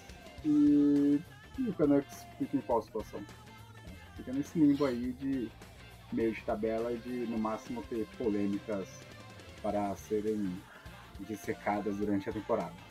e, 0.45 1.21
e 1.59 1.68
o 1.68 1.75
Canucks 1.75 2.26
fica 2.38 2.56
em 2.56 2.61
qual 2.61 2.83
situação? 2.83 3.21
Fica 4.16 4.33
nesse 4.33 4.59
limbo 4.59 4.85
aí 4.85 5.12
de 5.12 5.50
meio 6.12 6.33
de 6.33 6.40
tabela 6.42 6.92
e 6.92 6.99
de 6.99 7.26
no 7.26 7.38
máximo 7.38 7.83
ter 7.83 8.06
polêmicas 8.16 8.88
para 9.62 9.95
serem 9.97 10.56
dissecadas 11.21 11.97
durante 11.97 12.28
a 12.30 12.33
temporada. 12.33 12.86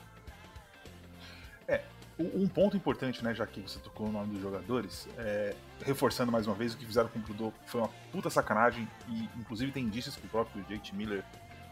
Um 2.17 2.47
ponto 2.47 2.77
importante, 2.77 3.21
né, 3.21 3.35
já 3.35 3.45
que 3.45 3.59
você 3.59 3.77
tocou 3.79 4.07
o 4.07 4.11
nome 4.11 4.33
dos 4.33 4.41
jogadores, 4.41 5.05
é, 5.17 5.53
reforçando 5.81 6.31
mais 6.31 6.47
uma 6.47 6.55
vez 6.55 6.73
o 6.73 6.77
que 6.77 6.85
fizeram 6.85 7.09
com 7.09 7.19
o 7.19 7.21
Trudeau 7.21 7.53
foi 7.65 7.81
uma 7.81 7.89
puta 8.09 8.29
sacanagem 8.29 8.87
e 9.09 9.29
inclusive 9.37 9.69
tem 9.73 9.83
indícios 9.83 10.15
que 10.15 10.25
o 10.25 10.29
próprio 10.29 10.63
Jake 10.63 10.95
Miller 10.95 11.25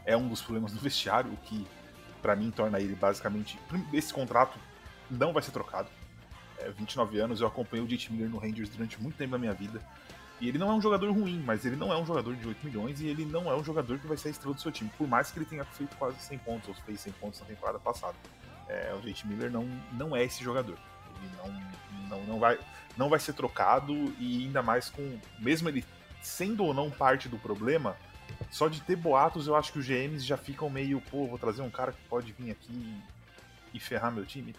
é 0.06 0.18
um 0.18 0.28
dos 0.28 0.42
problemas 0.42 0.74
do 0.74 0.80
vestiário, 0.82 1.32
o 1.32 1.38
que 1.38 1.66
para 2.22 2.36
mim 2.36 2.52
torna 2.52 2.82
ele 2.82 2.94
basicamente 2.94 3.58
esse 3.94 4.14
contrato 4.14 4.60
não 5.10 5.32
vai 5.32 5.42
ser 5.42 5.52
trocado. 5.52 5.88
É, 6.58 6.70
29 6.72 7.20
anos, 7.20 7.40
eu 7.40 7.48
acompanhei 7.48 7.86
o 7.86 7.88
Jake 7.88 8.12
Miller 8.12 8.30
no 8.30 8.38
Rangers 8.38 8.70
durante 8.70 9.02
muito 9.02 9.16
tempo 9.16 9.32
da 9.32 9.38
minha 9.38 9.54
vida. 9.54 9.82
E 10.42 10.50
ele 10.50 10.58
não 10.58 10.70
é 10.70 10.74
um 10.74 10.82
jogador 10.82 11.10
ruim, 11.10 11.42
mas 11.46 11.66
ele 11.66 11.78
não 11.78 11.94
é 11.94 11.98
um 11.98 12.06
jogador 12.06 12.36
de 12.36 12.46
8 12.46 12.66
milhões 12.66 13.00
e 13.00 13.08
ele 13.08 13.24
não 13.24 13.50
é 13.50 13.56
um 13.56 13.64
jogador 13.64 13.98
que 13.98 14.08
vai 14.08 14.18
ser 14.18 14.28
a 14.28 14.32
estrela 14.32 14.54
do 14.54 14.60
seu 14.60 14.74
time, 14.74 14.92
por 14.98 15.08
mais 15.08 15.32
que 15.32 15.40
ele 15.40 15.46
tenha 15.46 15.64
feito 15.64 15.96
quase 15.96 16.20
100 16.20 16.38
pontos, 16.40 16.68
ou 16.68 16.76
fez 16.76 17.00
100 17.00 17.14
pontos 17.14 17.40
na 17.40 17.46
temporada 17.46 17.80
passada. 17.80 18.16
É, 18.68 18.94
o 18.94 19.02
Jake 19.02 19.28
Miller 19.28 19.52
não, 19.52 19.66
não 19.92 20.16
é 20.16 20.24
esse 20.24 20.44
jogador. 20.44 20.78
Ele 21.22 21.32
não, 21.38 22.10
não, 22.10 22.26
não, 22.26 22.40
vai, 22.40 22.60
não 22.98 23.10
vai 23.10 23.20
ser 23.20 23.34
trocado 23.34 23.94
e 24.20 24.46
ainda 24.46 24.62
mais 24.62 24.90
com. 24.90 25.20
Mesmo 25.40 25.70
ele 25.70 25.86
sendo 26.22 26.64
ou 26.64 26.74
não 26.74 26.90
parte 26.90 27.28
do 27.28 27.38
problema, 27.38 27.98
só 28.50 28.68
de 28.68 28.82
ter 28.82 28.96
boatos 28.96 29.48
eu 29.48 29.56
acho 29.56 29.74
que 29.74 29.80
os 29.80 29.86
GMs 29.86 30.26
já 30.26 30.38
ficam 30.38 30.70
meio, 30.70 31.02
pô, 31.02 31.28
vou 31.28 31.38
trazer 31.38 31.62
um 31.62 31.70
cara 31.70 31.92
que 31.92 32.02
pode 32.08 32.32
vir 32.32 32.52
aqui 32.52 33.02
e 33.74 33.80
ferrar 33.80 34.12
meu 34.12 34.26
time. 34.26 34.56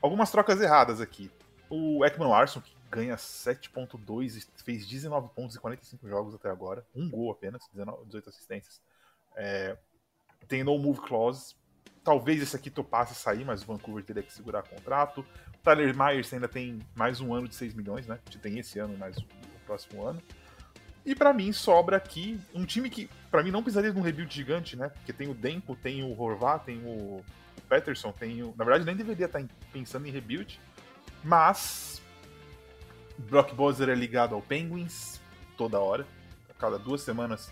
Algumas 0.00 0.30
trocas 0.30 0.60
erradas 0.60 1.00
aqui. 1.00 1.30
O 1.68 2.04
Ekman 2.04 2.28
Larson, 2.28 2.60
que 2.60 2.76
ganha 2.90 3.16
7.2 3.16 4.36
e 4.36 4.62
fez 4.62 4.86
19 4.86 5.30
pontos 5.34 5.56
em 5.56 5.60
45 5.60 6.08
jogos 6.08 6.34
até 6.34 6.50
agora. 6.50 6.86
Um 6.94 7.08
gol 7.10 7.30
apenas, 7.32 7.66
19, 7.72 8.04
18 8.06 8.28
assistências. 8.28 8.80
É, 9.34 9.76
tem 10.46 10.62
no 10.62 10.78
move 10.78 11.00
clause. 11.00 11.54
Talvez 12.06 12.40
esse 12.40 12.54
aqui 12.54 12.70
topasse 12.70 13.16
sair, 13.16 13.44
mas 13.44 13.64
o 13.64 13.66
Vancouver 13.66 14.04
teria 14.04 14.22
que 14.22 14.32
segurar 14.32 14.62
contrato. 14.62 15.22
O 15.22 15.58
Tyler 15.64 15.92
Myers 15.92 16.32
ainda 16.32 16.46
tem 16.46 16.78
mais 16.94 17.20
um 17.20 17.34
ano 17.34 17.48
de 17.48 17.56
6 17.56 17.74
milhões, 17.74 18.06
né? 18.06 18.20
Tem 18.40 18.60
esse 18.60 18.78
ano 18.78 18.96
mais 18.96 19.16
o 19.16 19.24
próximo 19.66 20.06
ano. 20.06 20.22
E 21.04 21.16
para 21.16 21.32
mim 21.32 21.52
sobra 21.52 21.96
aqui 21.96 22.40
um 22.54 22.64
time 22.64 22.88
que 22.88 23.10
para 23.28 23.42
mim 23.42 23.50
não 23.50 23.60
precisaria 23.60 23.90
de 23.90 23.98
um 23.98 24.02
rebuild 24.02 24.32
gigante, 24.32 24.76
né? 24.76 24.88
Porque 24.88 25.12
tem 25.12 25.28
o 25.28 25.34
Dempo, 25.34 25.74
tem 25.74 26.04
o 26.04 26.16
Horvat, 26.16 26.64
tem 26.64 26.78
o 26.84 27.24
Peterson, 27.68 28.12
tem 28.12 28.40
o... 28.40 28.54
na 28.56 28.64
verdade 28.64 28.84
nem 28.84 28.94
deveria 28.94 29.26
estar 29.26 29.44
pensando 29.72 30.06
em 30.06 30.12
rebuild, 30.12 30.60
mas 31.24 32.00
Brock 33.18 33.52
Bowser 33.52 33.88
é 33.88 33.96
ligado 33.96 34.32
ao 34.32 34.42
Penguins 34.42 35.20
toda 35.58 35.80
hora. 35.80 36.06
A 36.48 36.54
cada 36.54 36.78
duas 36.78 37.00
semanas 37.00 37.50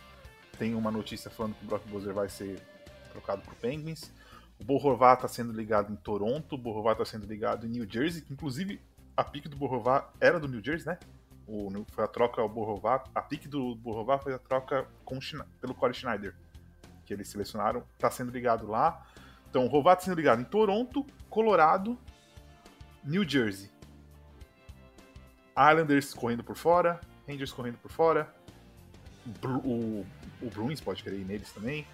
tem 0.60 0.76
uma 0.76 0.92
notícia 0.92 1.28
falando 1.28 1.56
que 1.56 1.64
o 1.64 1.66
Brock 1.66 1.84
Bowser 1.88 2.14
vai 2.14 2.28
ser 2.28 2.62
trocado 3.10 3.42
para 3.42 3.52
o 3.52 3.56
Penguins. 3.56 4.12
O 4.60 4.64
Borrová 4.64 5.14
está 5.14 5.28
sendo 5.28 5.52
ligado 5.52 5.92
em 5.92 5.96
Toronto, 5.96 6.54
o 6.54 6.58
Borrová 6.58 6.92
está 6.92 7.04
sendo 7.04 7.26
ligado 7.26 7.66
em 7.66 7.70
New 7.70 7.90
Jersey, 7.90 8.22
que 8.22 8.32
inclusive 8.32 8.80
a 9.16 9.22
pique 9.24 9.48
do 9.48 9.56
Borrová 9.56 10.10
era 10.20 10.38
do 10.40 10.48
New 10.48 10.62
Jersey, 10.62 10.86
né? 10.86 10.98
O, 11.46 11.70
foi 11.92 12.04
a 12.04 12.08
troca 12.08 12.40
ao 12.40 12.48
Borrová. 12.48 13.04
A 13.14 13.20
pique 13.20 13.48
do 13.48 13.74
Borrová 13.74 14.18
foi 14.18 14.32
a 14.34 14.38
troca 14.38 14.86
com, 15.04 15.18
pelo 15.60 15.74
Corey 15.74 15.94
Schneider, 15.94 16.34
que 17.04 17.12
eles 17.12 17.28
selecionaram. 17.28 17.84
Está 17.94 18.10
sendo 18.10 18.30
ligado 18.30 18.66
lá. 18.66 19.06
Então, 19.50 19.66
o 19.66 19.68
Rová 19.68 19.92
está 19.92 20.06
sendo 20.06 20.16
ligado 20.16 20.40
em 20.40 20.44
Toronto, 20.44 21.06
Colorado, 21.28 21.98
New 23.04 23.28
Jersey. 23.28 23.70
Islanders 25.56 26.12
correndo 26.12 26.42
por 26.42 26.56
fora, 26.56 27.00
Rangers 27.28 27.52
correndo 27.52 27.78
por 27.78 27.90
fora, 27.90 28.34
o, 29.64 30.04
o 30.42 30.50
Bruins 30.50 30.80
pode 30.80 31.02
querer 31.02 31.20
ir 31.20 31.24
neles 31.24 31.52
também. 31.52 31.86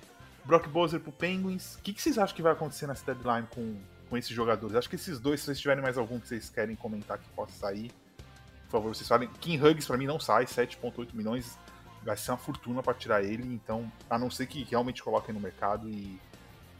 Brock 0.44 0.68
Boser 0.68 1.00
pro 1.00 1.12
Penguins. 1.12 1.76
O 1.76 1.82
que, 1.82 1.92
que, 1.92 2.02
vocês 2.02 2.18
acham 2.18 2.34
que 2.34 2.42
vai 2.42 2.52
acontecer 2.52 2.86
nessa 2.86 3.04
deadline 3.04 3.46
com, 3.54 3.76
com 4.08 4.16
esses 4.16 4.30
jogadores? 4.30 4.76
Acho 4.76 4.88
que 4.88 4.96
esses 4.96 5.18
dois, 5.18 5.40
se 5.40 5.46
vocês 5.46 5.60
tiverem 5.60 5.82
mais 5.82 5.98
algum 5.98 6.18
que 6.18 6.28
vocês 6.28 6.50
querem 6.50 6.76
comentar 6.76 7.18
que 7.18 7.28
possa 7.30 7.52
sair, 7.52 7.90
por 8.64 8.78
favor, 8.78 8.94
vocês 8.94 9.08
falem. 9.08 9.28
Kim 9.40 9.60
Huggs 9.60 9.86
para 9.86 9.96
mim 9.96 10.06
não 10.06 10.20
sai, 10.20 10.44
7,8 10.44 11.08
milhões. 11.12 11.58
Vai 12.02 12.16
ser 12.16 12.30
uma 12.30 12.38
fortuna 12.38 12.82
para 12.82 12.94
tirar 12.94 13.22
ele, 13.22 13.42
então, 13.52 13.92
a 14.08 14.18
não 14.18 14.30
ser 14.30 14.46
que 14.46 14.64
realmente 14.64 15.02
coloquem 15.02 15.34
no 15.34 15.40
mercado 15.40 15.88
e 15.88 16.18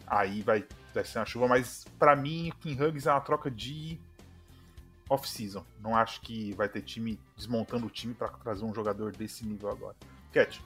aí 0.07 0.41
vai, 0.41 0.65
vai 0.95 1.05
ser 1.05 1.19
uma 1.19 1.27
chuva. 1.27 1.49
Mas 1.49 1.85
para 1.99 2.17
mim, 2.17 2.53
Kim 2.61 2.81
Huggs 2.81 3.07
é 3.07 3.13
uma 3.13 3.21
troca 3.21 3.51
de 3.51 4.01
off-season. 5.11 5.65
Não 5.81 5.97
acho 5.97 6.21
que 6.21 6.55
vai 6.55 6.69
ter 6.69 6.83
time 6.83 7.19
desmontando 7.37 7.87
o 7.87 7.91
time 7.91 8.15
para 8.15 8.29
trazer 8.29 8.65
um 8.65 8.73
jogador 8.73 9.13
desse 9.13 9.45
nível 9.45 9.69
agora. 9.69 9.97
Cat. 10.33 10.63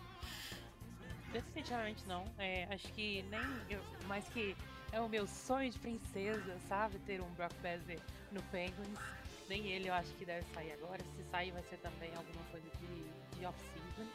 Definitivamente 1.35 2.07
não. 2.07 2.25
É, 2.39 2.65
acho 2.71 2.87
que 2.93 3.25
nem. 3.25 3.43
Eu, 3.69 3.81
mais 4.07 4.25
que 4.29 4.57
é 4.93 5.01
o 5.01 5.09
meu 5.09 5.27
sonho 5.27 5.69
de 5.69 5.79
princesa, 5.81 6.57
sabe? 6.69 6.97
Ter 7.01 7.21
um 7.21 7.29
Brock 7.35 7.53
Besser 7.61 7.99
no 8.31 8.41
Penguins. 8.45 9.01
Nem 9.49 9.67
ele 9.67 9.89
eu 9.89 9.95
acho 9.95 10.11
que 10.13 10.25
deve 10.25 10.47
sair 10.55 10.73
agora. 10.75 11.03
Se 11.17 11.25
sair, 11.33 11.51
vai 11.51 11.63
ser 11.65 11.79
também 11.79 12.11
alguma 12.15 12.45
coisa 12.53 12.67
de, 12.79 13.37
de 13.37 13.45
off-season. 13.45 14.09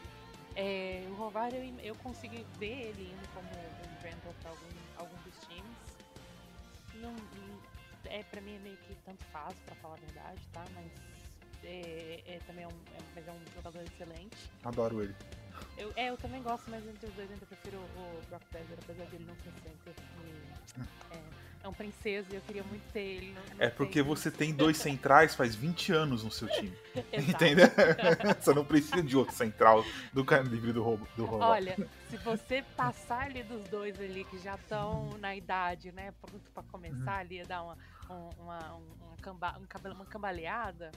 É, 0.55 1.05
o 1.09 1.13
Rovário 1.15 1.57
eu, 1.57 1.79
eu 1.79 1.95
consigo 1.95 2.35
ver 2.57 2.87
ele 2.87 3.11
indo 3.11 3.33
como 3.33 3.47
um 3.47 4.01
rental 4.01 4.33
para 4.41 4.51
algum, 4.51 4.69
algum 4.97 5.21
dos 5.23 5.37
times. 5.45 5.77
Não, 6.95 7.13
é, 8.05 8.23
pra 8.23 8.39
mim 8.39 8.55
é 8.55 8.59
meio 8.59 8.77
que 8.77 8.95
tanto 9.05 9.25
faz, 9.25 9.53
pra 9.65 9.75
falar 9.75 9.95
a 9.95 9.97
verdade, 9.97 10.39
tá? 10.53 10.63
Mas 10.73 10.91
é, 11.65 12.23
é 12.25 12.39
também 12.47 12.63
é 12.63 12.67
um, 12.67 12.71
é, 12.71 12.99
mas 13.13 13.27
é 13.27 13.31
um 13.31 13.45
jogador 13.55 13.83
excelente. 13.83 14.49
Adoro 14.63 15.03
ele. 15.03 15.15
Eu, 15.77 15.93
é, 15.95 16.09
eu 16.09 16.17
também 16.17 16.41
gosto, 16.41 16.69
mas 16.69 16.85
entre 16.87 17.07
os 17.07 17.13
dois 17.13 17.29
eu 17.31 17.37
prefiro 17.37 17.77
o 17.77 18.21
Brock 18.29 18.43
Lesnar, 18.53 18.77
apesar 18.83 19.05
dele 19.05 19.25
não 19.25 19.35
ser 19.35 19.51
center. 19.63 19.93
E, 20.25 21.15
é, 21.15 21.19
é 21.61 21.67
um 21.67 21.73
princesa 21.73 22.27
e 22.31 22.35
eu 22.35 22.41
queria 22.41 22.63
muito 22.63 22.83
ter 22.91 22.99
ele. 22.99 23.33
No, 23.33 23.55
no 23.55 23.63
é 23.63 23.69
porque 23.69 24.01
você 24.01 24.31
tem 24.31 24.53
dois 24.53 24.77
centrais 24.77 25.35
faz 25.35 25.55
20 25.55 25.91
anos 25.91 26.23
no 26.23 26.31
seu 26.31 26.47
time. 26.47 26.73
Entendeu? 27.11 27.67
você 28.39 28.53
não 28.53 28.63
precisa 28.63 29.03
de 29.03 29.17
outro 29.17 29.35
central 29.35 29.83
do 30.13 30.23
calibre 30.23 30.71
do 30.71 30.81
roubo. 30.81 31.07
Do 31.15 31.25
roubo. 31.25 31.43
Olha, 31.43 31.75
se 32.09 32.17
você 32.17 32.63
passar 32.75 33.25
ali 33.25 33.43
dos 33.43 33.67
dois 33.67 33.99
ali 33.99 34.23
que 34.25 34.37
já 34.39 34.55
estão 34.55 35.17
na 35.19 35.35
idade, 35.35 35.91
né? 35.91 36.13
Pronto 36.21 36.49
pra 36.51 36.63
começar 36.63 37.13
uhum. 37.13 37.19
ali 37.19 37.41
a 37.41 37.43
dar 37.43 37.63
uma, 37.63 37.77
uma, 38.09 38.73
uma, 38.73 39.17
camba, 39.21 39.57
uma 39.93 40.05
cambaleada, 40.05 40.91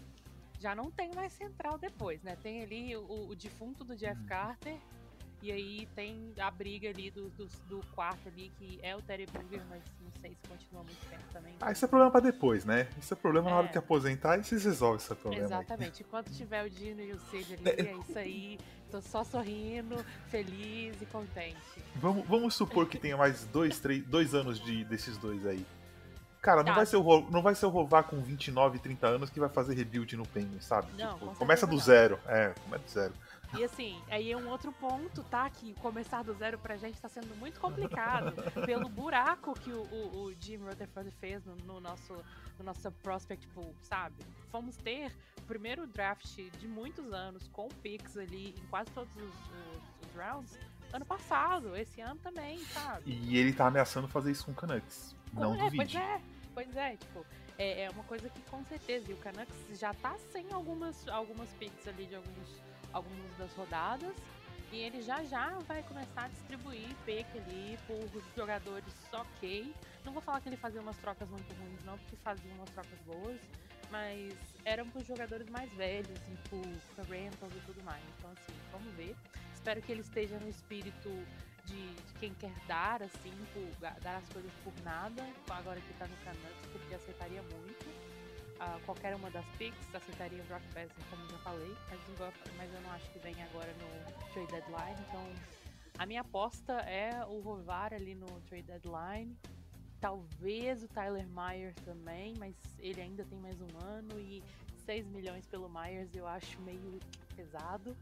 já 0.63 0.75
não 0.77 0.91
tem 0.91 1.11
mais 1.13 1.33
central 1.33 1.77
depois, 1.77 2.23
né? 2.23 2.37
Tem 2.41 2.63
ali 2.63 2.97
o, 2.97 3.31
o 3.31 3.35
defunto 3.35 3.83
do 3.85 3.97
Jeff 3.97 4.21
uhum. 4.21 4.27
Carter 4.27 4.79
e 5.43 5.51
aí 5.51 5.89
tem 5.97 6.33
a 6.39 6.49
briga 6.53 6.89
ali 6.89 7.11
do, 7.11 7.29
do, 7.31 7.49
do 7.69 7.81
quarto 7.93 8.29
ali, 8.29 8.53
que 8.57 8.79
é 8.81 8.95
o 8.95 9.03
Terry 9.03 9.27
Booger, 9.27 9.61
mas 9.69 9.83
não 10.01 10.13
sei 10.21 10.37
se 10.37 10.49
continua 10.49 10.85
muito 10.85 11.05
tempo 11.11 11.25
também. 11.33 11.53
Ah, 11.61 11.73
isso 11.73 11.85
é 11.85 11.89
problema 11.89 12.13
pra 12.13 12.21
depois, 12.21 12.65
né? 12.65 12.89
Isso 12.97 13.13
é 13.13 13.17
problema 13.17 13.49
é. 13.49 13.51
na 13.51 13.59
hora 13.59 13.69
que 13.69 13.77
é. 13.77 13.81
aposentar 13.81 14.39
e 14.39 14.45
vocês 14.45 14.65
resolvem 14.65 14.99
esse 14.99 15.13
problema. 15.17 15.45
Exatamente. 15.45 16.01
Aí. 16.01 16.07
Enquanto 16.07 16.31
tiver 16.33 16.65
o 16.65 16.71
Dino 16.71 17.01
e 17.01 17.11
o 17.11 17.19
Cid 17.19 17.55
ali, 17.55 17.89
é 17.89 17.93
isso 17.93 18.17
aí. 18.17 18.59
Tô 18.89 19.01
só 19.01 19.25
sorrindo, 19.25 19.97
feliz 20.29 21.03
e 21.03 21.07
contente. 21.07 21.83
Vamos, 21.97 22.25
vamos 22.29 22.55
supor 22.55 22.89
que 22.89 22.97
tenha 22.97 23.17
mais 23.17 23.45
dois, 23.47 23.81
três, 23.81 24.05
dois 24.05 24.35
anos 24.35 24.61
de, 24.61 24.85
desses 24.85 25.19
dois 25.19 25.45
aí. 25.45 25.67
Cara, 26.43 26.65
não, 26.65 26.73
tá. 26.73 26.75
vai 26.75 26.87
ser 26.87 26.97
o, 26.97 27.31
não 27.31 27.41
vai 27.41 27.55
ser 27.55 27.67
o 27.67 27.69
Rovar 27.69 28.03
com 28.03 28.21
29, 28.21 28.81
30 28.81 29.07
anos 29.07 29.31
que 29.31 29.39
vai 29.39 29.49
fazer 29.49 29.77
rebuild 29.77 30.17
no 30.17 30.27
Penguin, 30.27 30.61
sabe? 30.61 30.89
Não, 30.99 31.17
tipo, 31.17 31.37
começa 31.37 31.69
do 31.69 31.77
não. 31.77 31.81
zero. 31.81 32.19
É, 32.27 32.53
começa 32.65 32.85
do 32.85 32.91
zero. 32.91 33.15
E 33.57 33.63
assim, 33.63 34.03
aí 34.11 34.33
é 34.33 34.37
um 34.37 34.49
outro 34.49 34.73
ponto, 34.73 35.23
tá? 35.25 35.49
Que 35.49 35.73
começar 35.75 36.25
do 36.25 36.35
zero 36.35 36.59
pra 36.59 36.77
gente 36.77 37.01
tá 37.01 37.09
sendo 37.09 37.33
muito 37.37 37.61
complicado. 37.61 38.35
pelo 38.67 38.89
buraco 38.89 39.55
que 39.55 39.71
o, 39.71 39.83
o, 39.83 40.25
o 40.25 40.35
Jim 40.41 40.57
Rutherford 40.57 41.13
fez 41.21 41.45
no, 41.45 41.55
no, 41.65 41.81
nosso, 41.81 42.13
no 42.59 42.65
nosso 42.65 42.91
prospect 42.91 43.47
pool, 43.49 43.73
sabe? 43.81 44.17
Fomos 44.51 44.77
ter 44.79 45.13
o 45.39 45.43
primeiro 45.43 45.87
draft 45.87 46.41
de 46.59 46.67
muitos 46.67 47.13
anos 47.13 47.47
com 47.53 47.69
picks 47.69 48.17
ali 48.17 48.53
em 48.59 48.67
quase 48.69 48.91
todos 48.91 49.15
os, 49.15 49.23
os, 49.23 50.09
os 50.09 50.17
rounds 50.17 50.59
ano 50.93 51.05
passado, 51.07 51.77
esse 51.77 52.01
ano 52.01 52.19
também, 52.23 52.59
sabe? 52.67 53.05
E 53.07 53.39
ele 53.39 53.53
tá 53.53 53.67
ameaçando 53.67 54.09
fazer 54.09 54.33
isso 54.33 54.45
com 54.45 54.53
o 54.53 54.55
Canucks. 54.55 55.15
Não 55.33 55.55
é, 55.55 55.59
duvide. 55.59 55.77
Pois 55.77 55.95
é, 55.95 56.21
pois 56.55 56.77
é, 56.77 56.97
tipo, 56.97 57.27
é, 57.59 57.85
é, 57.85 57.91
uma 57.91 58.05
coisa 58.05 58.29
que 58.29 58.41
com 58.43 58.65
certeza, 58.65 59.11
e 59.11 59.15
o 59.15 59.19
Canucks 59.19 59.79
já 59.79 59.95
tá 59.95 60.17
sem 60.31 60.47
algumas, 60.53 61.07
algumas 61.09 61.51
picks 61.55 61.87
ali 61.89 62.07
de 62.07 62.17
alguns 62.17 62.63
algumas 62.93 63.37
das 63.37 63.53
rodadas. 63.55 64.15
E 64.71 64.77
ele 64.77 65.03
já 65.03 65.23
já 65.25 65.59
vai 65.69 65.83
começar 65.83 66.25
a 66.25 66.29
distribuir 66.29 66.89
pick 67.05 67.27
ali 67.37 67.79
por 67.87 68.23
jogadores 68.35 68.95
ok. 69.13 69.75
Não 70.05 70.13
vou 70.13 70.23
falar 70.23 70.41
que 70.41 70.49
ele 70.49 70.57
fazia 70.57 70.81
umas 70.81 70.97
trocas 70.97 71.29
muito 71.29 71.53
ruins, 71.55 71.85
não, 71.85 71.99
porque 71.99 72.17
fazia 72.17 72.51
umas 72.55 72.71
trocas 72.71 72.99
boas. 73.01 73.39
Mas 73.91 74.35
eram 74.65 74.89
por 74.89 75.05
jogadores 75.05 75.47
mais 75.51 75.71
velhos 75.75 76.19
e 76.31 76.49
por 76.49 77.05
rentals 77.05 77.53
e 77.55 77.61
tudo 77.67 77.85
mais. 77.85 78.03
Então, 78.19 78.31
assim, 78.31 78.59
vamos 78.71 78.95
ver. 78.95 79.15
Espero 79.53 79.83
que 79.83 79.93
ele 79.93 80.01
esteja 80.01 80.39
no 80.39 80.49
espírito 80.49 81.11
de, 81.67 81.95
de 81.95 82.15
quem 82.21 82.35
quer 82.35 82.55
dar, 82.67 83.03
assim, 83.03 83.33
por, 83.53 83.91
dar 84.01 84.17
as 84.17 84.29
coisas 84.29 84.53
por 84.65 84.73
nada. 84.83 85.23
Agora 85.51 85.81
que 85.81 85.93
tá 85.95 86.07
no 86.07 86.17
Canucks, 86.19 86.67
porque 86.73 86.95
aceitaria 86.95 87.43
muito 87.43 87.89
uh, 88.63 88.81
qualquer 88.85 89.15
uma 89.15 89.31
das 89.31 89.45
picks, 89.59 89.95
aceitaria 89.95 90.43
o 90.43 90.47
Brock 90.47 90.63
Besson, 90.73 91.01
como 91.11 91.29
já 91.29 91.39
falei, 91.39 91.75
mas, 91.91 92.01
mas 92.57 92.75
eu 92.75 92.81
não 92.81 92.91
acho 92.93 93.11
que 93.11 93.19
vem 93.19 93.35
agora 93.45 93.73
no 93.75 94.33
trade 94.33 94.51
deadline, 94.53 94.97
então 95.09 95.33
a 95.99 96.07
minha 96.07 96.23
aposta 96.23 96.73
é 96.81 97.25
o 97.27 97.41
Rovar 97.41 97.93
ali 97.93 98.15
no 98.15 98.27
trade 98.43 98.65
deadline. 98.65 99.37
Talvez 100.01 100.83
o 100.83 100.89
Tyler 100.89 101.27
Myers 101.29 101.77
também, 101.85 102.35
mas 102.37 102.57
ele 102.81 103.01
ainda 103.01 103.25
tem 103.25 103.39
mais 103.39 103.61
um 103.61 103.79
ano 103.85 104.19
e 104.19 104.43
6 104.85 105.07
milhões 105.07 105.47
pelo 105.47 105.69
Myers 105.69 106.13
eu 106.15 106.27
acho 106.27 106.61
meio 106.63 106.99
pesado. 107.37 107.97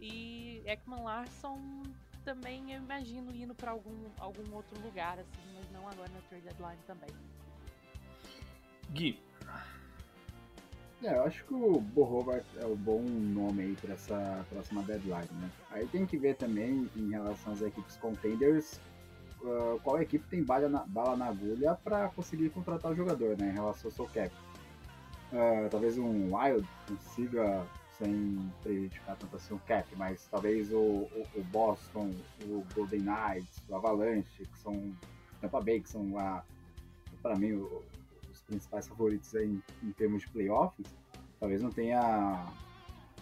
E 0.00 0.62
Ekman 0.64 1.02
Larson 1.02 1.82
também 2.26 2.72
eu 2.72 2.80
imagino 2.80 3.32
indo 3.34 3.54
para 3.54 3.70
algum, 3.70 3.94
algum 4.18 4.52
outro 4.52 4.78
lugar, 4.82 5.16
assim, 5.16 5.54
mas 5.54 5.70
não 5.70 5.88
agora 5.88 6.10
na 6.12 6.20
trade 6.28 6.44
deadline 6.44 6.82
também. 6.84 7.08
Gui. 8.90 9.18
É, 11.04 11.14
eu 11.14 11.22
acho 11.22 11.44
que 11.44 11.54
o 11.54 11.80
Bo 11.80 12.02
Hobart 12.02 12.44
é 12.56 12.66
o 12.66 12.74
bom 12.74 13.00
nome 13.02 13.62
aí 13.62 13.76
para 13.76 13.94
essa 13.94 14.44
próxima 14.50 14.82
deadline, 14.82 15.28
né? 15.40 15.50
Aí 15.70 15.86
tem 15.86 16.04
que 16.04 16.18
ver 16.18 16.34
também 16.34 16.90
em 16.96 17.10
relação 17.10 17.52
às 17.52 17.62
equipes 17.62 17.96
contenders 17.96 18.80
uh, 19.42 19.78
qual 19.84 20.02
equipe 20.02 20.26
tem 20.28 20.42
bala 20.42 20.68
na, 20.68 20.84
bala 20.84 21.16
na 21.16 21.26
agulha 21.26 21.74
para 21.84 22.08
conseguir 22.08 22.50
contratar 22.50 22.90
o 22.90 22.96
jogador, 22.96 23.36
né? 23.38 23.50
Em 23.50 23.54
relação 23.54 23.88
ao 23.88 23.94
seu 23.94 24.06
cap. 24.06 24.34
Uh, 25.32 25.68
talvez 25.70 25.96
um 25.96 26.34
Wild 26.34 26.66
consiga 26.88 27.64
sem 27.98 28.52
prejudicar 28.62 29.16
tanto 29.16 29.36
assim 29.36 29.54
o 29.54 29.58
cap, 29.60 29.88
mas 29.96 30.26
talvez 30.30 30.72
o, 30.72 30.78
o, 30.78 31.26
o, 31.34 31.44
Boston, 31.44 32.14
o 32.42 32.64
Golden 32.74 33.00
Knights, 33.00 33.62
o 33.68 33.74
Avalanche, 33.74 34.44
que 34.44 34.58
são 34.58 34.94
Tampa 35.40 35.60
Bay, 35.60 35.80
que 35.80 35.88
são 35.88 36.12
para 37.22 37.36
mim 37.36 37.52
o, 37.52 37.82
os 38.30 38.40
principais 38.42 38.86
favoritos 38.86 39.34
em, 39.34 39.62
em 39.82 39.92
termos 39.92 40.22
de 40.22 40.28
playoffs, 40.28 40.86
talvez 41.40 41.62
não 41.62 41.70
tenha 41.70 42.46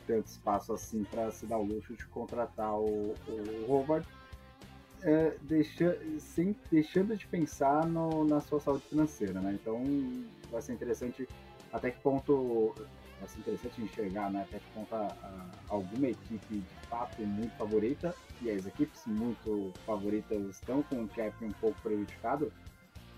tanto 0.07 0.27
espaço 0.27 0.73
assim 0.73 1.05
para 1.05 1.31
se 1.31 1.47
dar 1.47 1.59
o 1.59 1.65
luxo 1.65 1.95
de 1.95 2.05
contratar 2.07 2.79
o, 2.79 3.15
o 3.29 4.05
é, 5.03 5.37
deixa, 5.43 5.99
sem, 6.19 6.57
deixando 6.71 7.17
de 7.17 7.27
pensar 7.27 7.87
no, 7.87 8.25
na 8.25 8.41
sua 8.41 8.59
saúde 8.59 8.85
financeira, 8.89 9.39
né? 9.41 9.53
Então 9.61 9.83
vai 10.51 10.63
ser 10.63 10.73
interessante 10.73 11.29
até 11.71 11.91
que 11.91 12.01
ponto 12.01 12.75
vai 13.25 13.29
ser 13.29 13.39
interessante 13.41 13.83
enxergar 13.83 14.31
né, 14.31 14.43
até 14.43 14.59
que 14.59 14.71
ponto 14.75 14.95
a, 14.95 15.07
a, 15.23 15.47
alguma 15.69 16.09
equipe 16.09 16.57
de 16.61 16.87
fato 16.89 17.23
muito 17.23 17.57
favorita 17.57 18.15
e 18.43 18.51
as 18.51 18.67
equipes 18.67 19.03
muito 19.07 19.73
favoritas 19.87 20.43
estão 20.47 20.83
com 20.83 20.97
um 20.97 21.09
cap 21.09 21.45
um 21.45 21.53
pouco 21.53 21.81
prejudicado, 21.81 22.53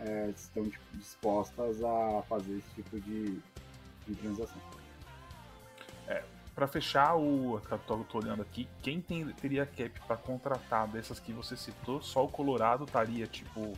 é, 0.00 0.30
estão 0.30 0.70
dispostas 0.94 1.82
a 1.82 2.22
fazer 2.28 2.58
esse 2.58 2.74
tipo 2.74 3.00
de, 3.00 3.38
de 4.06 4.14
transação. 4.14 4.60
É, 6.06 6.22
para 6.54 6.68
fechar 6.68 7.16
o 7.16 7.60
eu 7.70 8.04
tô 8.08 8.18
olhando 8.18 8.42
aqui, 8.42 8.68
quem 8.82 9.00
tem, 9.00 9.26
teria 9.32 9.66
cap 9.66 10.00
para 10.06 10.16
contratar 10.16 10.86
dessas 10.88 11.18
que 11.18 11.32
você 11.32 11.56
citou, 11.56 12.00
só 12.00 12.24
o 12.24 12.28
Colorado 12.28 12.84
estaria 12.84 13.26
tipo 13.26 13.72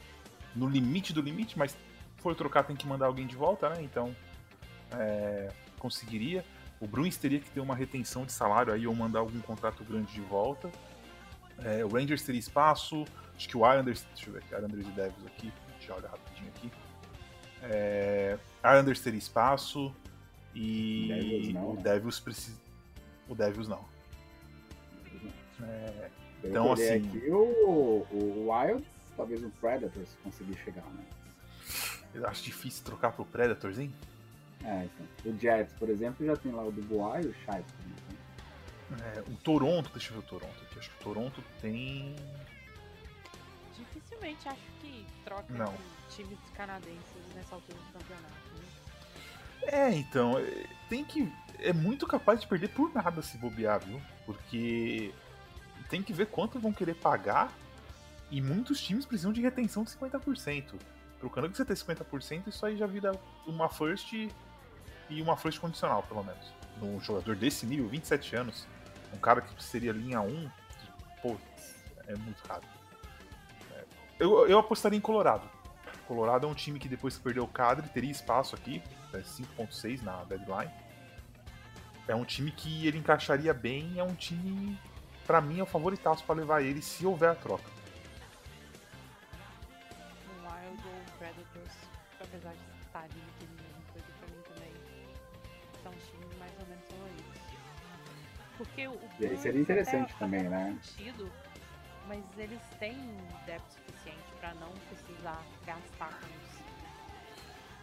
no 0.54 0.68
limite 0.68 1.12
do 1.12 1.22
limite, 1.22 1.58
mas 1.58 1.76
for 2.18 2.34
trocar 2.34 2.64
tem 2.64 2.74
que 2.74 2.86
mandar 2.86 3.06
alguém 3.06 3.26
de 3.26 3.36
volta, 3.36 3.68
né? 3.70 3.76
Então 3.80 4.14
é, 4.92 5.50
conseguiria. 5.78 6.44
O 6.80 6.86
Bruins 6.86 7.16
teria 7.16 7.40
que 7.40 7.50
ter 7.50 7.60
uma 7.60 7.74
retenção 7.74 8.24
de 8.24 8.32
salário 8.32 8.72
aí 8.72 8.86
ou 8.86 8.94
mandar 8.94 9.20
algum 9.20 9.40
contrato 9.40 9.82
grande 9.84 10.12
de 10.12 10.20
volta. 10.20 10.70
É, 11.64 11.84
o 11.84 11.88
Rangers 11.88 12.22
teria 12.22 12.38
espaço. 12.38 13.04
Acho 13.36 13.48
que 13.48 13.56
o 13.56 13.68
Islanders. 13.68 14.06
Deixa 14.14 14.28
eu 14.28 14.32
ver 14.34 14.38
aqui, 14.40 14.54
Islanders 14.54 14.86
e 14.86 14.90
Devils 14.90 15.26
aqui. 15.26 15.52
Deixa 15.78 15.92
eu 15.92 15.96
olhar 15.96 16.10
rapidinho 16.10 16.48
aqui. 16.56 16.72
É, 17.62 18.38
Islanders 18.58 19.00
teria 19.00 19.18
espaço. 19.18 19.94
E 20.54 21.08
Devils 21.08 21.54
não, 21.54 21.70
o 21.70 21.74
né? 21.74 21.82
Devils 21.82 22.20
precisa. 22.20 22.58
O 23.28 23.34
Devils 23.34 23.68
não. 23.68 23.84
É, 25.62 26.10
então, 26.44 26.72
assim. 26.72 27.08
Aqui 27.08 27.30
o, 27.30 28.06
o 28.10 28.50
Wild, 28.50 28.84
talvez 29.16 29.42
o 29.42 29.50
Predators 29.50 30.16
conseguir 30.22 30.56
chegar, 30.58 30.84
né? 30.84 31.04
Eu 32.14 32.26
acho 32.26 32.42
difícil 32.42 32.84
trocar 32.84 33.12
pro 33.12 33.24
Predators, 33.24 33.78
hein? 33.78 33.92
É, 34.64 34.84
então. 34.84 35.32
O 35.32 35.38
Jets, 35.38 35.72
por 35.74 35.88
exemplo, 35.88 36.26
já 36.26 36.36
tem 36.36 36.52
lá 36.52 36.62
o 36.62 36.72
Dubois 36.72 37.24
e 37.24 37.28
o 37.28 37.34
Shipe. 37.34 37.64
É, 39.14 39.20
o 39.20 39.36
Toronto, 39.36 39.90
deixa 39.92 40.10
eu 40.10 40.14
ver 40.14 40.26
o 40.26 40.28
Toronto 40.28 40.62
aqui. 40.62 40.78
Acho 40.78 40.90
que 40.90 40.96
o 40.96 41.04
Toronto 41.04 41.44
tem. 41.60 42.16
Dificilmente 43.76 44.48
acho 44.48 44.60
que 44.80 45.06
troca 45.24 45.52
Não. 45.52 45.74
times 46.08 46.38
canadenses 46.54 47.34
nessa 47.34 47.54
altura 47.54 47.78
do 47.78 47.92
campeonato. 47.92 48.34
Né? 48.54 48.68
É, 49.62 49.94
então, 49.94 50.38
é, 50.38 50.66
tem 50.88 51.04
que. 51.04 51.30
É 51.58 51.72
muito 51.72 52.06
capaz 52.06 52.40
de 52.40 52.46
perder 52.46 52.68
por 52.68 52.92
nada 52.94 53.20
se 53.20 53.36
bobear, 53.36 53.80
viu? 53.84 54.00
Porque 54.24 55.12
tem 55.90 56.02
que 56.02 56.12
ver 56.12 56.26
quanto 56.26 56.58
vão 56.58 56.72
querer 56.72 56.94
pagar 56.94 57.52
e 58.30 58.40
muitos 58.40 58.80
times 58.80 59.04
precisam 59.04 59.32
de 59.32 59.40
retenção 59.40 59.84
de 59.84 59.90
50%. 59.90 60.74
Pro 61.18 61.28
Canucks 61.28 61.56
você 61.56 61.64
ter 61.64 61.74
50%, 61.74 62.46
isso 62.46 62.64
aí 62.64 62.76
já 62.76 62.86
vira 62.86 63.12
uma 63.46 63.68
first 63.68 64.12
e 65.08 65.22
uma 65.22 65.36
first 65.36 65.58
condicional, 65.60 66.02
pelo 66.02 66.22
menos. 66.22 66.52
Num 66.78 67.00
jogador 67.00 67.34
desse 67.34 67.66
nível, 67.66 67.88
27 67.88 68.36
anos, 68.36 68.66
um 69.12 69.18
cara 69.18 69.40
que 69.40 69.62
seria 69.62 69.92
linha 69.92 70.20
1, 70.20 70.50
pô, 71.22 71.36
é 72.06 72.14
muito 72.16 72.40
raro. 72.46 72.62
É, 73.72 73.84
eu, 74.18 74.46
eu 74.48 74.58
apostaria 74.58 74.98
em 74.98 75.00
Colorado. 75.00 75.48
Colorado 76.06 76.46
é 76.46 76.48
um 76.48 76.54
time 76.54 76.78
que 76.78 76.88
depois 76.88 77.16
que 77.16 77.22
perdeu 77.22 77.44
o 77.44 77.48
cadre 77.48 77.88
teria 77.88 78.10
espaço 78.10 78.54
aqui, 78.54 78.82
é 79.12 79.18
5.6 79.18 80.02
na 80.02 80.24
deadline. 80.24 80.70
É 82.06 82.14
um 82.14 82.24
time 82.24 82.50
que 82.50 82.86
ele 82.86 82.96
encaixaria 82.96 83.52
bem, 83.52 83.98
é 83.98 84.02
um 84.02 84.14
time, 84.14 84.78
para 85.26 85.40
mim, 85.42 85.60
é 85.60 85.62
o 85.62 85.66
favoritaço 85.66 86.24
para 86.24 86.36
levar 86.36 86.62
ele 86.62 86.80
se 86.80 87.04
houver 87.04 87.30
a 87.30 87.34
troca. 87.34 87.70
Wild 90.42 90.82
ou 90.86 91.18
Predators, 91.18 91.74
apesar 92.18 92.52
de 92.52 92.78
estar 96.62 96.96
ali 97.04 97.24
Porque 98.56 98.88
o 98.88 99.00
e 99.20 99.26
aí 99.26 99.38
seria 99.38 99.60
interessante 99.60 100.10
até, 100.12 100.18
também, 100.18 100.40
até 100.40 100.48
né? 100.48 100.78
Sentido, 100.82 101.30
mas 102.06 102.24
eles 102.36 102.60
têm 102.78 102.96
débito 103.44 103.72
suficiente 103.72 104.26
para 104.40 104.54
não 104.54 104.72
precisar 104.88 105.44
gastar 105.66 106.08
com 106.08 106.26
isso. 106.26 106.58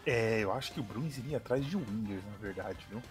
É, 0.06 0.40
eu 0.40 0.52
acho 0.52 0.72
que 0.72 0.80
o 0.80 0.84
Bruins 0.84 1.18
iria 1.18 1.38
atrás 1.38 1.66
de 1.66 1.76
Wingers, 1.76 2.24
na 2.26 2.38
verdade, 2.38 2.86
viu? 2.90 3.02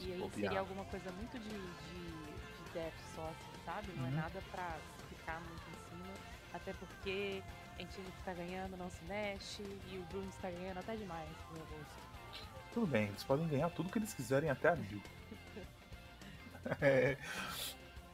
E 0.00 0.12
aí 0.12 0.30
seria 0.32 0.60
alguma 0.60 0.84
coisa 0.84 1.10
muito 1.12 1.38
de, 1.38 1.48
de, 1.48 1.98
de 1.98 2.72
depth 2.72 2.98
só, 3.14 3.26
assim, 3.28 3.64
sabe? 3.64 3.92
Não 3.96 4.04
é 4.04 4.08
uhum. 4.08 4.14
é 4.14 4.16
nada 4.16 4.42
pra 4.50 4.78
ficar 5.08 5.40
muito 5.40 5.62
em 5.70 5.88
cima. 5.90 6.14
Até 6.54 6.72
porque 6.72 7.42
a 7.76 7.82
gente 7.82 8.00
que 8.00 8.24
tá 8.24 8.32
ganhando 8.32 8.76
não 8.76 8.90
se 8.90 9.04
mexe 9.04 9.62
e 9.62 9.98
o 9.98 10.02
Bruins 10.04 10.34
tá 10.36 10.50
ganhando 10.50 10.78
até 10.78 10.96
demais 10.96 11.28
no 11.50 11.56
meu 11.58 11.66
gosto. 11.66 12.07
Tudo 12.72 12.86
bem, 12.86 13.08
eles 13.08 13.24
podem 13.24 13.48
ganhar 13.48 13.70
tudo 13.70 13.90
que 13.90 13.98
eles 13.98 14.12
quiserem 14.12 14.50
até 14.50 14.68
abril. 14.68 15.00
É... 16.82 17.16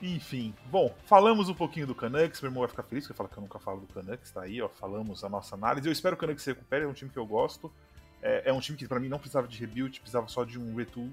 Enfim, 0.00 0.54
bom, 0.66 0.94
falamos 1.06 1.48
um 1.48 1.54
pouquinho 1.54 1.86
do 1.86 1.94
Canucks, 1.94 2.40
meu 2.40 2.50
irmão 2.50 2.60
vai 2.60 2.68
ficar 2.68 2.82
feliz, 2.84 3.04
porque 3.04 3.16
fala 3.16 3.28
que 3.28 3.36
eu 3.36 3.40
nunca 3.40 3.58
falo 3.58 3.80
do 3.80 3.86
Canucks, 3.92 4.30
tá 4.30 4.42
aí, 4.42 4.60
ó, 4.60 4.68
falamos 4.68 5.24
a 5.24 5.28
nossa 5.28 5.54
análise. 5.54 5.88
Eu 5.88 5.92
espero 5.92 6.14
que 6.16 6.24
o 6.24 6.26
Canucks 6.26 6.44
se 6.44 6.50
recupere, 6.50 6.84
é 6.84 6.86
um 6.88 6.92
time 6.92 7.10
que 7.10 7.18
eu 7.18 7.26
gosto. 7.26 7.72
É, 8.22 8.50
é 8.50 8.52
um 8.52 8.60
time 8.60 8.76
que 8.76 8.86
para 8.86 9.00
mim 9.00 9.08
não 9.08 9.18
precisava 9.18 9.48
de 9.48 9.58
rebuild, 9.58 10.00
precisava 10.00 10.28
só 10.28 10.44
de 10.44 10.58
um 10.58 10.74
retool 10.76 11.10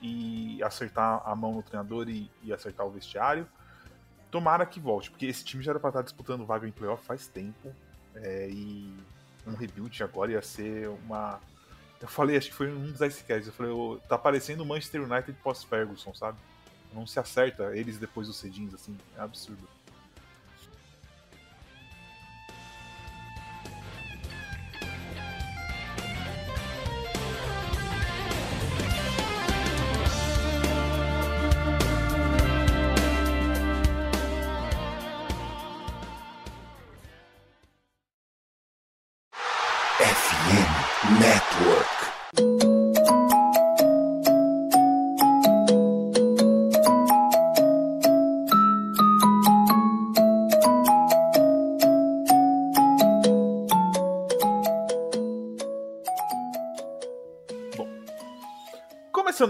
e 0.00 0.62
acertar 0.62 1.22
a 1.24 1.34
mão 1.34 1.54
no 1.54 1.62
treinador 1.62 2.08
e, 2.08 2.30
e 2.42 2.52
acertar 2.52 2.86
o 2.86 2.90
vestiário. 2.90 3.48
Tomara 4.30 4.66
que 4.66 4.80
volte, 4.80 5.10
porque 5.10 5.26
esse 5.26 5.44
time 5.44 5.62
já 5.62 5.72
era 5.72 5.80
pra 5.80 5.90
estar 5.90 6.02
disputando 6.02 6.44
vaga 6.44 6.66
em 6.66 6.72
playoff 6.72 7.04
faz 7.04 7.26
tempo. 7.26 7.74
É, 8.14 8.48
e 8.50 8.94
um 9.46 9.54
rebuild 9.54 10.02
agora 10.02 10.32
ia 10.32 10.42
ser 10.42 10.88
uma. 10.88 11.40
Eu 12.00 12.08
falei, 12.08 12.36
acho 12.36 12.48
que 12.48 12.54
foi 12.54 12.70
um 12.70 12.92
dos 12.92 13.00
Icecasts, 13.00 13.46
eu 13.46 13.52
falei, 13.52 13.72
tá 14.08 14.18
parecendo 14.18 14.62
o 14.62 14.66
Manchester 14.66 15.02
United 15.02 15.32
pós-Ferguson, 15.42 16.14
sabe? 16.14 16.38
Não 16.92 17.06
se 17.06 17.18
acerta 17.18 17.76
eles 17.76 17.98
depois 17.98 18.26
dos 18.26 18.36
cedins, 18.36 18.72
assim. 18.74 18.96
É 19.16 19.20
absurdo. 19.22 19.75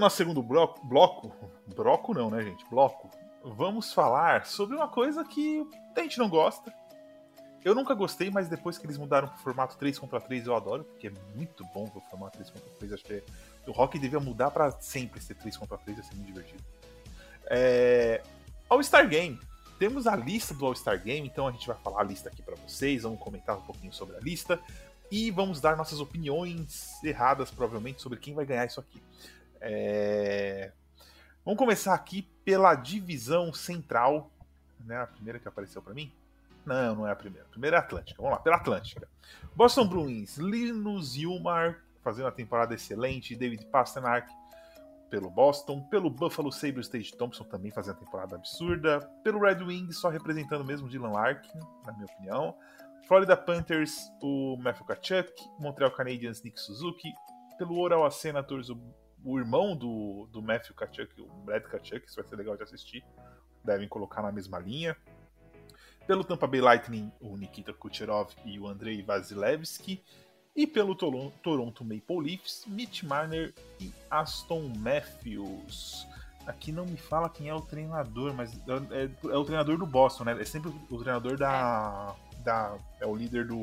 Nosso 0.06 0.18
segundo 0.18 0.40
bloco, 0.40 0.86
bloco, 0.86 1.34
bloco 1.74 2.14
não, 2.14 2.30
né, 2.30 2.40
gente? 2.40 2.64
Bloco. 2.70 3.10
Vamos 3.42 3.92
falar 3.92 4.46
sobre 4.46 4.76
uma 4.76 4.86
coisa 4.86 5.24
que 5.24 5.66
a 5.96 6.00
gente 6.00 6.16
não 6.18 6.28
gosta. 6.28 6.72
Eu 7.64 7.74
nunca 7.74 7.92
gostei, 7.92 8.30
mas 8.30 8.48
depois 8.48 8.78
que 8.78 8.86
eles 8.86 8.96
mudaram 8.96 9.26
pro 9.26 9.38
formato 9.38 9.76
3 9.76 9.98
contra 9.98 10.20
3 10.20 10.46
eu 10.46 10.54
adoro, 10.54 10.84
porque 10.84 11.08
é 11.08 11.12
muito 11.34 11.64
bom 11.74 11.90
o 11.92 12.00
formato 12.02 12.38
3 12.38 12.50
contra 12.50 12.70
3. 12.78 12.92
Acho 12.92 13.04
que 13.04 13.14
é... 13.14 13.22
o 13.66 13.72
Rock 13.72 13.98
devia 13.98 14.20
mudar 14.20 14.52
para 14.52 14.70
sempre 14.80 15.20
ser 15.20 15.34
3 15.34 15.56
contra 15.56 15.76
3, 15.76 15.98
ia 15.98 16.04
ser 16.04 16.14
muito 16.14 16.28
divertido. 16.28 16.62
É... 17.46 18.22
All-Star 18.68 19.08
Game. 19.08 19.40
Temos 19.80 20.06
a 20.06 20.14
lista 20.14 20.54
do 20.54 20.64
All-Star 20.66 21.02
Game, 21.02 21.26
então 21.26 21.48
a 21.48 21.50
gente 21.50 21.66
vai 21.66 21.76
falar 21.78 22.02
a 22.02 22.04
lista 22.04 22.28
aqui 22.28 22.42
para 22.42 22.54
vocês, 22.54 23.02
vamos 23.02 23.18
comentar 23.18 23.58
um 23.58 23.62
pouquinho 23.62 23.92
sobre 23.92 24.16
a 24.16 24.20
lista 24.20 24.60
e 25.10 25.32
vamos 25.32 25.60
dar 25.60 25.76
nossas 25.76 25.98
opiniões 25.98 27.02
erradas, 27.02 27.50
provavelmente, 27.50 28.00
sobre 28.00 28.20
quem 28.20 28.34
vai 28.34 28.46
ganhar 28.46 28.66
isso 28.66 28.78
aqui. 28.78 29.02
É... 29.60 30.72
Vamos 31.44 31.58
começar 31.58 31.94
aqui 31.94 32.22
pela 32.44 32.74
divisão 32.74 33.52
central, 33.52 34.30
né? 34.80 35.00
A 35.00 35.06
primeira 35.06 35.38
que 35.38 35.46
apareceu 35.46 35.80
para 35.80 35.94
mim. 35.94 36.12
Não, 36.64 36.96
não 36.96 37.06
é 37.06 37.12
a 37.12 37.16
primeira. 37.16 37.46
A 37.46 37.50
primeira 37.50 37.76
é 37.76 37.78
a 37.78 37.82
Atlântica. 37.82 38.20
Vamos 38.20 38.36
lá, 38.36 38.42
pela 38.42 38.56
Atlântica. 38.56 39.08
Boston 39.54 39.86
Bruins, 39.86 40.36
Linus 40.36 41.14
Yumar, 41.14 41.80
fazendo 42.02 42.24
uma 42.24 42.32
temporada 42.32 42.74
excelente. 42.74 43.36
David 43.36 43.64
Pasternak, 43.66 44.28
pelo 45.08 45.30
Boston. 45.30 45.82
Pelo 45.82 46.10
Buffalo 46.10 46.50
Sabres, 46.50 46.86
Stage 46.86 47.16
Thompson, 47.16 47.44
também 47.44 47.70
fazendo 47.70 47.94
uma 47.94 48.04
temporada 48.04 48.34
absurda. 48.34 49.00
Pelo 49.22 49.38
Red 49.38 49.62
Wings, 49.62 49.98
só 49.98 50.08
representando 50.08 50.64
mesmo 50.64 50.88
Dylan 50.88 51.12
Larkin, 51.12 51.60
na 51.84 51.92
minha 51.92 52.06
opinião. 52.06 52.56
Florida 53.06 53.36
Panthers, 53.36 54.10
o 54.20 54.56
Matthew 54.56 54.86
Kachuk. 54.86 55.32
Montreal 55.60 55.92
Canadiens, 55.92 56.42
Nick 56.42 56.60
Suzuki. 56.60 57.14
Pelo 57.56 57.78
Oral 57.78 58.10
Senators, 58.10 58.68
o 58.68 58.76
o 59.26 59.38
irmão 59.40 59.76
do, 59.76 60.28
do 60.30 60.40
Matthew 60.40 60.74
Kachuk, 60.76 61.20
o 61.20 61.26
Brad 61.44 61.64
Kachuk, 61.64 62.06
isso 62.06 62.14
vai 62.14 62.24
ser 62.24 62.36
legal 62.36 62.56
de 62.56 62.62
assistir. 62.62 63.04
Devem 63.64 63.88
colocar 63.88 64.22
na 64.22 64.30
mesma 64.30 64.60
linha. 64.60 64.96
Pelo 66.06 66.22
Tampa 66.22 66.46
Bay 66.46 66.60
Lightning, 66.60 67.10
o 67.20 67.36
Nikita 67.36 67.72
Kucherov 67.72 68.30
e 68.44 68.60
o 68.60 68.68
Andrei 68.68 69.02
Vasilevsky. 69.02 70.00
E 70.54 70.64
pelo 70.64 70.94
Toronto 70.94 71.84
Maple 71.84 72.20
Leafs, 72.20 72.64
Mitch 72.68 73.02
Marner 73.02 73.52
e 73.80 73.92
Aston 74.08 74.72
Matthews. 74.78 76.06
Aqui 76.46 76.70
não 76.70 76.86
me 76.86 76.96
fala 76.96 77.28
quem 77.28 77.48
é 77.48 77.54
o 77.54 77.60
treinador, 77.60 78.32
mas 78.32 78.54
é, 78.54 79.02
é, 79.02 79.10
é 79.32 79.36
o 79.36 79.44
treinador 79.44 79.76
do 79.76 79.84
Boston, 79.84 80.22
né? 80.24 80.40
É 80.40 80.44
sempre 80.44 80.72
o 80.88 80.98
treinador 80.98 81.36
da. 81.36 82.14
da 82.44 82.78
é 83.00 83.06
o 83.06 83.16
líder 83.16 83.48
do. 83.48 83.56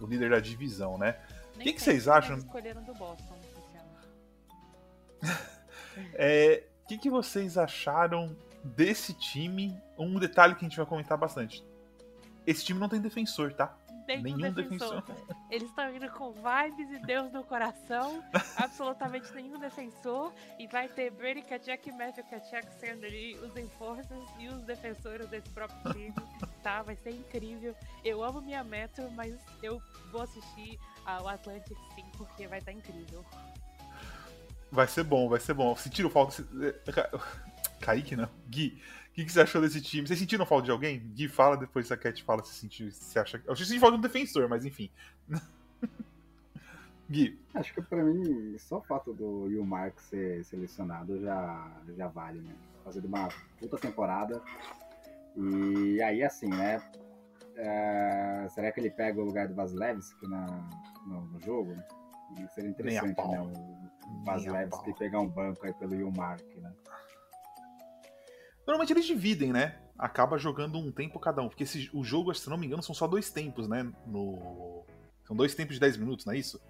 O 0.00 0.06
líder 0.06 0.30
da 0.30 0.38
divisão, 0.38 0.96
né? 0.96 1.18
O 1.56 1.58
que, 1.58 1.72
que 1.72 1.82
vocês 1.82 2.06
acham? 2.06 2.36
Escolheram 2.36 2.84
do 2.84 2.94
Boston. 2.94 3.45
É, 6.14 6.64
o 6.84 6.88
que, 6.88 6.98
que 6.98 7.10
vocês 7.10 7.58
acharam 7.58 8.36
desse 8.62 9.14
time? 9.14 9.76
Um 9.98 10.18
detalhe 10.18 10.54
que 10.54 10.64
a 10.64 10.68
gente 10.68 10.76
vai 10.76 10.86
comentar 10.86 11.16
bastante. 11.18 11.64
Esse 12.46 12.64
time 12.64 12.78
não 12.78 12.88
tem 12.88 13.00
defensor, 13.00 13.52
tá? 13.52 13.76
nenhum 14.06 14.52
defensor. 14.52 15.02
defensor. 15.02 15.36
Eles 15.50 15.68
estão 15.68 15.94
indo 15.94 16.08
com 16.10 16.32
vibes 16.32 16.90
e 16.90 16.98
Deus 17.04 17.32
no 17.32 17.42
coração. 17.42 18.22
absolutamente 18.56 19.32
nenhum 19.34 19.58
defensor. 19.58 20.32
E 20.58 20.66
vai 20.68 20.88
ter 20.88 21.10
Brady 21.10 21.42
Kachuk, 21.42 21.90
Matthew 21.92 22.24
Kachuk 22.24 22.72
sendo 22.78 23.04
ali 23.04 23.36
os 23.38 23.56
enforcers 23.56 24.24
e 24.38 24.48
os 24.48 24.62
defensores 24.62 25.28
desse 25.28 25.50
próprio 25.50 25.92
time. 25.92 26.14
tá? 26.62 26.82
Vai 26.82 26.96
ser 26.96 27.10
incrível. 27.10 27.74
Eu 28.04 28.22
amo 28.22 28.40
minha 28.40 28.62
Metro, 28.62 29.10
mas 29.12 29.34
eu 29.62 29.82
vou 30.12 30.22
assistir 30.22 30.78
ao 31.04 31.26
Atlantic 31.28 31.76
sim, 31.94 32.04
porque 32.16 32.46
vai 32.46 32.58
estar 32.58 32.72
tá 32.72 32.78
incrível. 32.78 33.24
Vai 34.70 34.86
ser 34.86 35.04
bom, 35.04 35.28
vai 35.28 35.40
ser 35.40 35.54
bom. 35.54 35.76
Sentiram 35.76 36.10
falta. 36.10 36.44
Kaique, 37.80 38.16
não. 38.16 38.28
Gui, 38.48 38.80
o 39.08 39.12
que, 39.12 39.24
que, 39.24 39.32
você 39.32 39.40
achou 39.40 39.60
desse 39.60 39.80
time? 39.80 40.06
Vocês 40.06 40.18
sentiram 40.18 40.44
falta 40.44 40.64
de 40.64 40.70
alguém? 40.70 40.98
Gui, 41.14 41.28
fala, 41.28 41.56
depois 41.56 41.90
a 41.92 41.96
Cat 41.96 42.22
fala 42.22 42.42
se 42.44 42.54
sentiu. 42.54 42.90
Se 42.90 43.18
acha... 43.18 43.40
Eu 43.46 43.54
senti 43.56 43.78
falta 43.78 43.96
de 43.96 43.98
um 43.98 44.02
defensor, 44.02 44.48
mas 44.48 44.64
enfim. 44.64 44.90
Gui. 47.08 47.38
Acho 47.54 47.72
que 47.72 47.80
pra 47.80 48.02
mim, 48.02 48.56
só 48.58 48.78
o 48.78 48.82
fato 48.82 49.12
do 49.14 49.48
Mark 49.64 49.98
ser 50.00 50.44
selecionado 50.44 51.20
já, 51.20 51.72
já 51.96 52.08
vale, 52.08 52.40
né? 52.40 52.54
Fazendo 52.84 53.06
uma 53.06 53.28
puta 53.60 53.78
temporada. 53.78 54.42
E 55.36 56.02
aí, 56.02 56.22
assim, 56.22 56.48
né? 56.48 56.82
É... 57.54 58.46
será 58.50 58.72
que 58.72 58.80
ele 58.80 58.90
pega 58.90 59.20
o 59.20 59.24
lugar 59.24 59.48
do 59.48 59.54
Vasilevski 59.54 60.26
na, 60.26 60.46
no, 61.06 61.26
no 61.26 61.40
jogo? 61.40 61.74
Seria 62.54 62.70
interessante, 62.70 63.16
né? 63.16 63.40
O 63.40 63.85
Vasilevski 64.24 64.92
pegar 64.94 65.20
um 65.20 65.28
banco 65.28 65.66
aí 65.66 65.72
pelo 65.74 65.94
Yulmark, 65.94 66.44
né? 66.56 66.72
Normalmente 68.66 68.92
eles 68.92 69.06
dividem, 69.06 69.52
né? 69.52 69.78
Acaba 69.96 70.36
jogando 70.36 70.78
um 70.78 70.90
tempo 70.90 71.20
cada 71.20 71.40
um. 71.40 71.48
Porque 71.48 71.62
esse, 71.62 71.88
o 71.92 72.02
jogo, 72.02 72.34
se 72.34 72.50
não 72.50 72.56
me 72.56 72.66
engano, 72.66 72.82
são 72.82 72.94
só 72.94 73.06
dois 73.06 73.30
tempos, 73.30 73.68
né? 73.68 73.90
No... 74.06 74.84
São 75.24 75.36
dois 75.36 75.54
tempos 75.54 75.76
de 75.76 75.80
10 75.80 75.96
minutos, 75.96 76.26
não 76.26 76.32
é 76.32 76.38
isso? 76.38 76.60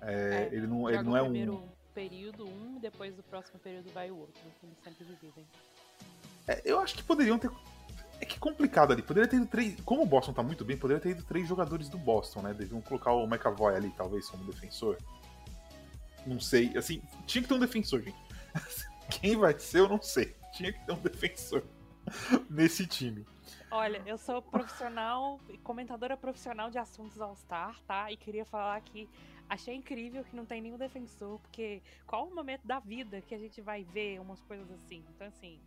É, 0.00 0.48
é, 0.50 0.54
ele 0.54 0.66
não, 0.66 0.88
ele 0.88 1.02
não 1.02 1.16
é 1.16 1.22
um. 1.22 1.26
primeiro 1.26 1.62
período 1.94 2.46
um, 2.46 2.78
depois 2.80 3.14
do 3.14 3.22
próximo 3.22 3.58
período 3.60 3.90
vai 3.92 4.10
o 4.10 4.18
outro. 4.18 4.40
Eles 4.62 4.76
sempre 4.82 5.04
dividem. 5.04 5.46
É, 6.48 6.60
eu 6.64 6.80
acho 6.80 6.94
que 6.94 7.02
poderiam 7.02 7.38
ter. 7.38 7.50
É 8.20 8.24
que 8.24 8.38
complicado 8.38 8.92
ali. 8.92 9.02
Poderia 9.02 9.28
ter 9.28 9.36
ido 9.36 9.46
três. 9.46 9.80
Como 9.82 10.02
o 10.02 10.06
Boston 10.06 10.32
tá 10.32 10.42
muito 10.42 10.64
bem, 10.64 10.76
poderia 10.76 11.00
ter 11.00 11.10
ido 11.10 11.22
três 11.24 11.46
jogadores 11.46 11.88
do 11.88 11.98
Boston, 11.98 12.42
né? 12.42 12.54
Deviam 12.54 12.80
colocar 12.80 13.12
o 13.12 13.24
McAvoy 13.24 13.74
ali, 13.74 13.90
talvez, 13.96 14.28
como 14.28 14.44
defensor. 14.44 14.96
Não 16.26 16.40
sei. 16.40 16.76
Assim, 16.76 17.02
tinha 17.26 17.42
que 17.42 17.48
ter 17.48 17.54
um 17.54 17.58
defensor, 17.58 18.02
gente. 18.02 18.16
Quem 19.20 19.36
vai 19.36 19.58
ser, 19.58 19.80
eu 19.80 19.88
não 19.88 20.00
sei. 20.00 20.34
Tinha 20.52 20.72
que 20.72 20.84
ter 20.84 20.92
um 20.92 21.00
defensor 21.00 21.64
nesse 22.48 22.86
time. 22.86 23.26
Olha, 23.70 24.02
eu 24.04 24.18
sou 24.18 24.42
profissional, 24.42 25.40
comentadora 25.64 26.14
profissional 26.14 26.70
de 26.70 26.78
assuntos 26.78 27.20
All-Star, 27.20 27.80
tá? 27.86 28.12
E 28.12 28.18
queria 28.18 28.44
falar 28.44 28.78
que 28.82 29.08
achei 29.48 29.74
incrível 29.74 30.22
que 30.24 30.36
não 30.36 30.44
tem 30.44 30.60
nenhum 30.60 30.76
defensor, 30.76 31.38
porque 31.40 31.82
qual 32.06 32.26
o 32.26 32.34
momento 32.34 32.66
da 32.66 32.78
vida 32.78 33.22
que 33.22 33.34
a 33.34 33.38
gente 33.38 33.62
vai 33.62 33.82
ver 33.82 34.20
umas 34.20 34.42
coisas 34.42 34.70
assim? 34.72 35.02
Então, 35.14 35.26
assim, 35.26 35.58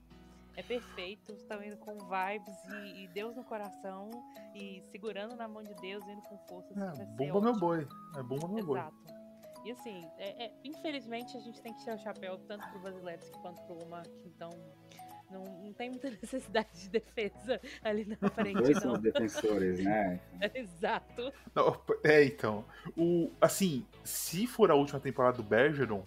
é 0.55 0.63
perfeito, 0.63 1.33
estão 1.33 1.63
indo 1.63 1.77
com 1.77 1.97
vibes 1.97 2.55
e, 2.69 3.03
e, 3.03 3.07
Deus 3.07 3.35
no 3.35 3.43
coração 3.43 4.09
e 4.53 4.81
segurando 4.91 5.35
na 5.35 5.47
mão 5.47 5.63
de 5.63 5.73
Deus, 5.75 6.03
indo 6.07 6.21
com 6.21 6.37
força. 6.47 6.73
É, 6.73 7.05
bomba 7.05 7.41
meu 7.41 7.59
boi. 7.59 7.87
É 8.15 8.23
bomba 8.23 8.47
meu 8.47 8.65
boi. 8.65 8.79
Exato. 8.79 9.24
E 9.65 9.71
assim, 9.71 10.07
é, 10.19 10.45
é, 10.45 10.53
infelizmente 10.63 11.35
a 11.35 11.39
gente 11.39 11.59
tem 11.59 11.73
que 11.73 11.79
tirar 11.79 11.95
o 11.95 11.99
chapéu 11.99 12.37
tanto 12.47 12.69
pro 12.69 12.79
Vasilevski 12.81 13.35
quanto 13.41 13.61
pro 13.63 13.89
Mark, 13.89 14.07
então 14.23 14.51
não, 15.31 15.43
não 15.43 15.73
tem 15.73 15.89
muita 15.89 16.07
necessidade 16.21 16.69
de 16.79 16.89
defesa 16.89 17.59
ali 17.83 18.05
na 18.05 18.29
frente. 18.29 18.61
Dois 18.61 18.77
são 18.77 18.93
defensores, 18.93 19.79
né? 19.79 20.19
Exato. 20.53 21.33
Não, 21.53 21.81
é, 22.03 22.23
então. 22.23 22.63
O, 22.95 23.31
assim, 23.41 23.85
se 24.03 24.45
for 24.45 24.69
a 24.69 24.75
última 24.75 24.99
temporada 24.99 25.37
do 25.37 25.43
Bergeron, 25.43 26.05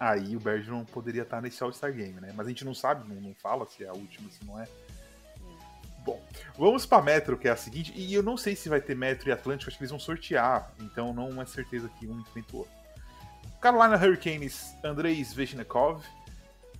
aí 0.00 0.36
o 0.36 0.40
Bergeron 0.40 0.84
poderia 0.84 1.22
estar 1.22 1.40
nesse 1.40 1.62
All-Star 1.62 1.92
Game, 1.92 2.20
né? 2.20 2.32
Mas 2.34 2.46
a 2.46 2.50
gente 2.50 2.64
não 2.64 2.74
sabe, 2.74 3.08
não, 3.08 3.20
não 3.20 3.34
fala 3.34 3.64
se 3.64 3.84
é 3.84 3.88
a 3.88 3.92
última, 3.92 4.28
se 4.28 4.44
não 4.44 4.60
é. 4.60 4.66
Vamos 6.56 6.86
para 6.86 7.02
Metro, 7.02 7.36
que 7.36 7.48
é 7.48 7.50
a 7.50 7.56
seguinte, 7.56 7.92
e 7.94 8.12
eu 8.12 8.22
não 8.22 8.36
sei 8.36 8.54
se 8.54 8.68
vai 8.68 8.80
ter 8.80 8.96
Metro 8.96 9.28
e 9.28 9.32
Atlântico, 9.32 9.70
acho 9.70 9.78
que 9.78 9.82
eles 9.82 9.90
vão 9.90 9.98
sortear, 9.98 10.72
então 10.80 11.12
não 11.12 11.40
é 11.40 11.46
certeza 11.46 11.88
que 11.98 12.06
um 12.06 12.20
enfrenta 12.20 12.54
o 12.54 12.58
outro. 12.60 12.72
Carolina 13.60 13.96
Hurricanes, 13.96 14.76
Andrei 14.84 15.20
Svechnikov, 15.20 16.02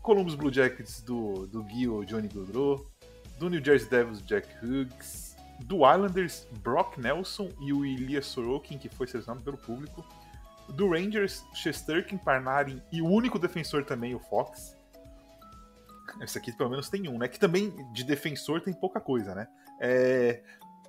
Columbus 0.00 0.34
Blue 0.34 0.52
Jackets 0.52 1.00
do, 1.00 1.46
do 1.46 1.66
Gil 1.68 2.04
Johnny 2.04 2.28
Gaudreau, 2.28 2.90
do 3.38 3.48
New 3.48 3.64
Jersey 3.64 3.88
Devils 3.88 4.20
Jack 4.22 4.48
Hughes, 4.64 5.36
do 5.60 5.88
Islanders 5.88 6.46
Brock 6.62 6.98
Nelson 6.98 7.50
e 7.60 7.72
o 7.72 7.84
Ilya 7.84 8.20
Sorokin, 8.20 8.78
que 8.78 8.88
foi 8.88 9.06
selecionado 9.06 9.44
pelo 9.44 9.56
público, 9.56 10.04
do 10.70 10.90
Rangers 10.90 11.44
Shesterkin 11.54 12.18
Parnarin 12.18 12.82
e 12.90 13.00
o 13.00 13.06
único 13.06 13.38
defensor 13.38 13.84
também, 13.84 14.14
o 14.14 14.18
Fox, 14.18 14.76
esse 16.20 16.38
aqui 16.38 16.52
pelo 16.52 16.70
menos 16.70 16.88
tem 16.88 17.08
um, 17.08 17.18
né? 17.18 17.28
Que 17.28 17.38
também 17.38 17.74
de 17.92 18.04
defensor 18.04 18.60
tem 18.60 18.72
pouca 18.72 19.00
coisa, 19.00 19.34
né? 19.34 19.48
É... 19.80 20.42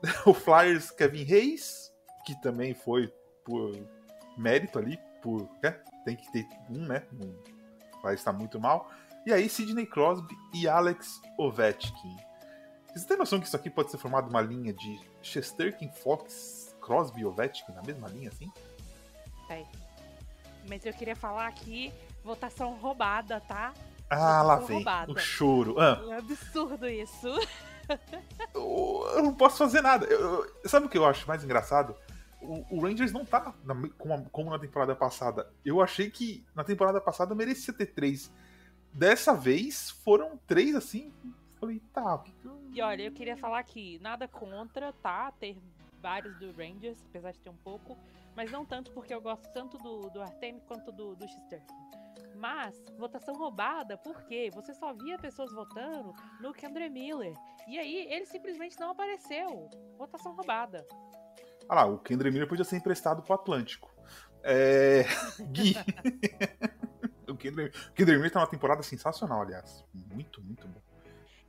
o 0.25 0.33
Flyers 0.33 0.91
Kevin 0.91 1.23
Reis, 1.23 1.91
que 2.25 2.39
também 2.41 2.73
foi 2.73 3.11
por 3.45 3.71
mérito 4.37 4.79
ali, 4.79 4.99
por. 5.21 5.49
É, 5.63 5.71
tem 6.05 6.15
que 6.15 6.31
ter 6.31 6.47
um, 6.69 6.85
né? 6.85 7.03
Um 7.13 7.33
Flyers 8.01 8.19
está 8.19 8.33
muito 8.33 8.59
mal. 8.59 8.91
E 9.25 9.31
aí, 9.31 9.47
Sidney 9.47 9.85
Crosby 9.85 10.35
e 10.53 10.67
Alex 10.67 11.21
Ovechkin. 11.37 12.17
Você 12.93 13.07
tem 13.07 13.17
noção 13.17 13.39
que 13.39 13.47
isso 13.47 13.55
aqui 13.55 13.69
pode 13.69 13.89
ser 13.89 13.97
formado 13.97 14.29
uma 14.29 14.41
linha 14.41 14.73
de 14.73 14.99
Chesterkin, 15.21 15.89
Fox, 15.89 16.75
Crosby 16.81 17.21
e 17.21 17.25
Ovechkin 17.25 17.71
na 17.71 17.81
mesma 17.81 18.07
linha, 18.09 18.29
assim? 18.29 18.51
É. 19.49 19.65
Mas 20.67 20.85
eu 20.85 20.93
queria 20.93 21.15
falar 21.15 21.47
aqui, 21.47 21.91
votação 22.23 22.73
roubada, 22.75 23.39
tá? 23.41 23.73
Ah, 24.13 24.41
lá 24.41 24.55
vem. 24.57 24.77
Roubada. 24.77 25.11
O 25.11 25.17
choro. 25.17 25.79
Ah. 25.79 26.01
É 26.09 26.17
absurdo 26.17 26.87
isso. 26.87 27.27
eu, 28.53 29.11
eu, 29.15 29.23
não 29.23 29.33
posso 29.33 29.57
fazer 29.57 29.81
nada. 29.81 30.05
Eu, 30.05 30.45
eu, 30.45 30.69
sabe 30.69 30.85
o 30.85 30.89
que 30.89 30.97
eu 30.97 31.05
acho 31.05 31.27
mais 31.27 31.43
engraçado? 31.43 31.95
o, 32.43 32.77
o 32.77 32.81
Rangers 32.81 33.11
não 33.11 33.25
tá 33.25 33.53
na, 33.63 33.75
como, 33.97 34.29
como, 34.29 34.49
na 34.49 34.59
temporada 34.59 34.95
passada. 34.95 35.51
Eu 35.65 35.81
achei 35.81 36.09
que 36.09 36.45
na 36.53 36.63
temporada 36.63 36.99
passada 36.99 37.33
merecia 37.33 37.73
ter 37.73 37.87
três. 37.87 38.31
Dessa 38.91 39.33
vez 39.33 39.89
foram 39.89 40.37
três 40.45 40.75
assim. 40.75 41.11
Falei, 41.59 41.81
tá. 41.93 42.19
Que 42.19 42.31
que. 42.33 42.49
E 42.73 42.81
olha, 42.81 43.03
eu 43.03 43.11
queria 43.11 43.37
falar 43.37 43.63
que 43.63 43.97
nada 43.99 44.27
contra, 44.27 44.91
tá? 44.93 45.31
Ter 45.31 45.57
vários 46.01 46.37
do 46.37 46.51
Rangers, 46.51 47.01
apesar 47.09 47.31
de 47.31 47.39
ter 47.39 47.49
um 47.49 47.57
pouco. 47.57 47.97
Mas 48.35 48.51
não 48.51 48.65
tanto 48.65 48.91
porque 48.91 49.13
eu 49.13 49.21
gosto 49.21 49.47
tanto 49.53 49.77
do, 49.77 50.09
do 50.09 50.21
Artem 50.21 50.59
quanto 50.67 50.91
do, 50.91 51.15
do 51.15 51.25
Mas, 52.35 52.75
votação 52.97 53.35
roubada, 53.35 53.97
por 53.97 54.21
quê? 54.23 54.49
Você 54.53 54.73
só 54.73 54.93
via 54.93 55.17
pessoas 55.17 55.51
votando 55.53 56.13
no 56.41 56.53
Kendra 56.53 56.89
Miller. 56.89 57.33
E 57.67 57.79
aí, 57.79 58.11
ele 58.11 58.25
simplesmente 58.25 58.79
não 58.79 58.91
apareceu. 58.91 59.69
Votação 59.97 60.35
roubada. 60.35 60.85
Ah 61.69 61.75
lá, 61.75 61.85
o 61.85 61.97
Kendra 61.99 62.29
Miller 62.29 62.47
podia 62.47 62.65
ser 62.65 62.77
emprestado 62.77 63.21
pro 63.21 63.33
Atlântico. 63.33 63.93
É... 64.43 65.03
Gui. 65.51 65.75
o 67.29 67.35
Kendra, 67.35 67.69
Kendra 67.95 68.15
Miller 68.15 68.31
tá 68.31 68.39
uma 68.39 68.47
temporada 68.47 68.83
sensacional, 68.83 69.41
aliás. 69.41 69.85
Muito, 69.93 70.41
muito 70.41 70.67
bom. 70.67 70.81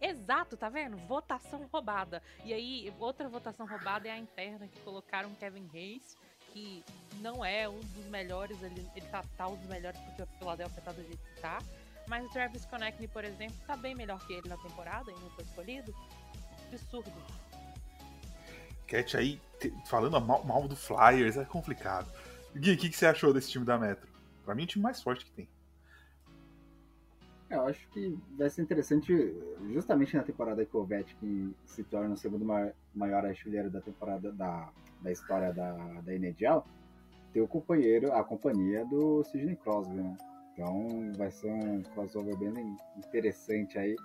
Exato, 0.01 0.57
tá 0.57 0.69
vendo? 0.69 0.99
Votação 0.99 1.67
roubada. 1.73 2.23
E 2.45 2.53
aí, 2.53 2.95
outra 2.99 3.27
votação 3.27 3.67
roubada 3.67 4.07
é 4.07 4.11
a 4.11 4.19
interna 4.19 4.69
que 4.69 4.79
colocaram 4.81 5.35
Kevin 5.35 5.67
Hayes, 5.73 6.17
que 6.55 6.85
não 7.21 7.45
é 7.45 7.69
um 7.69 7.81
dos 7.81 8.07
melhores, 8.07 8.63
ele, 8.63 8.89
ele 8.95 9.07
tá, 9.07 9.25
tá 9.37 9.49
um 9.49 9.57
dos 9.57 9.67
melhores 9.67 10.01
porque 10.01 10.23
o 10.23 10.27
Philadelphia 10.39 10.83
tá 10.83 10.93
do 10.93 11.03
jeito 11.03 11.19
que 11.19 11.41
tá. 11.41 11.59
Mas 12.07 12.25
o 12.25 12.29
Travis 12.29 12.65
Connectney, 12.67 13.09
por 13.09 13.25
exemplo, 13.25 13.57
tá 13.67 13.77
bem 13.77 13.95
melhor 13.95 14.25
que 14.27 14.35
ele 14.35 14.49
na 14.49 14.57
temporada 14.59 15.11
e 15.11 15.15
não 15.15 15.31
foi 15.31 15.45
escolhido. 15.45 15.95
Absurdo. 16.69 17.13
Cat 18.87 19.17
aí 19.17 19.41
falando 19.87 20.21
mal, 20.21 20.45
mal, 20.45 20.69
do 20.69 20.77
Flyers 20.77 21.37
é 21.37 21.45
complicado. 21.45 22.11
Gui, 22.55 22.75
o 22.75 22.79
que, 22.79 22.89
que, 22.89 22.97
você 22.97 23.07
achou 23.07 23.33
desse 23.33 23.51
time 23.51 23.65
da 23.65 23.79
Metro? 23.79 24.09
Pra 24.45 24.55
mim 24.55 24.63
é 24.63 24.65
o 24.65 24.69
time 24.69 24.83
mais 24.83 25.03
forte 25.03 25.25
que 25.25 25.31
tem. 25.33 25.49
É, 27.51 27.57
eu 27.57 27.67
acho 27.67 27.87
que 27.89 28.19
vai 28.37 28.49
ser 28.49 28.63
interessante, 28.63 29.13
justamente 29.73 30.17
na 30.17 30.23
temporada 30.23 30.65
que 30.65 30.77
o 30.77 30.81
Ovechkin 30.81 31.55
se 31.67 31.85
torna 31.85 32.15
o 32.15 32.17
segundo 32.17 32.45
maior, 32.95 33.27
artilheiro 33.27 33.71
da 33.71 33.81
temporada 33.81 34.33
da, 34.33 34.71
da 35.01 35.13
história 35.13 35.53
da, 35.53 35.73
da 36.01 36.15
NHL, 36.15 36.65
ter 37.33 37.41
o 37.41 37.49
companheiro, 37.49 38.13
a 38.13 38.25
companhia 38.25 38.85
do 38.87 39.23
Sidney 39.25 39.57
Crosby, 39.57 39.95
né? 39.95 40.17
Então 40.53 41.13
vai 41.17 41.31
ser 41.31 41.53
um 41.53 41.83
crossover 41.83 42.37
bem 42.39 42.77
interessante 42.97 43.77
aí 43.79 43.97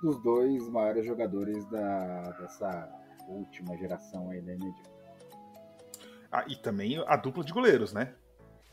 dos 0.00 0.22
dois 0.22 0.68
maiores 0.68 1.04
jogadores 1.04 1.64
da, 1.66 2.22
dessa 2.40 2.88
última 3.28 3.76
geração 3.76 4.30
aí 4.30 4.40
da 4.40 4.52
NHL. 4.52 4.98
Ah, 6.30 6.44
e 6.46 6.56
também 6.56 7.02
a 7.06 7.16
dupla 7.16 7.42
de 7.42 7.52
goleiros, 7.52 7.92
né? 7.92 8.14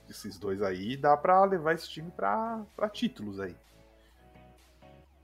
Esses 0.07 0.37
dois 0.37 0.61
aí 0.61 0.95
dá 0.95 1.17
pra 1.17 1.43
levar 1.45 1.73
esse 1.73 1.89
time 1.89 2.11
pra 2.11 2.65
títulos 2.91 3.39
aí. 3.39 3.55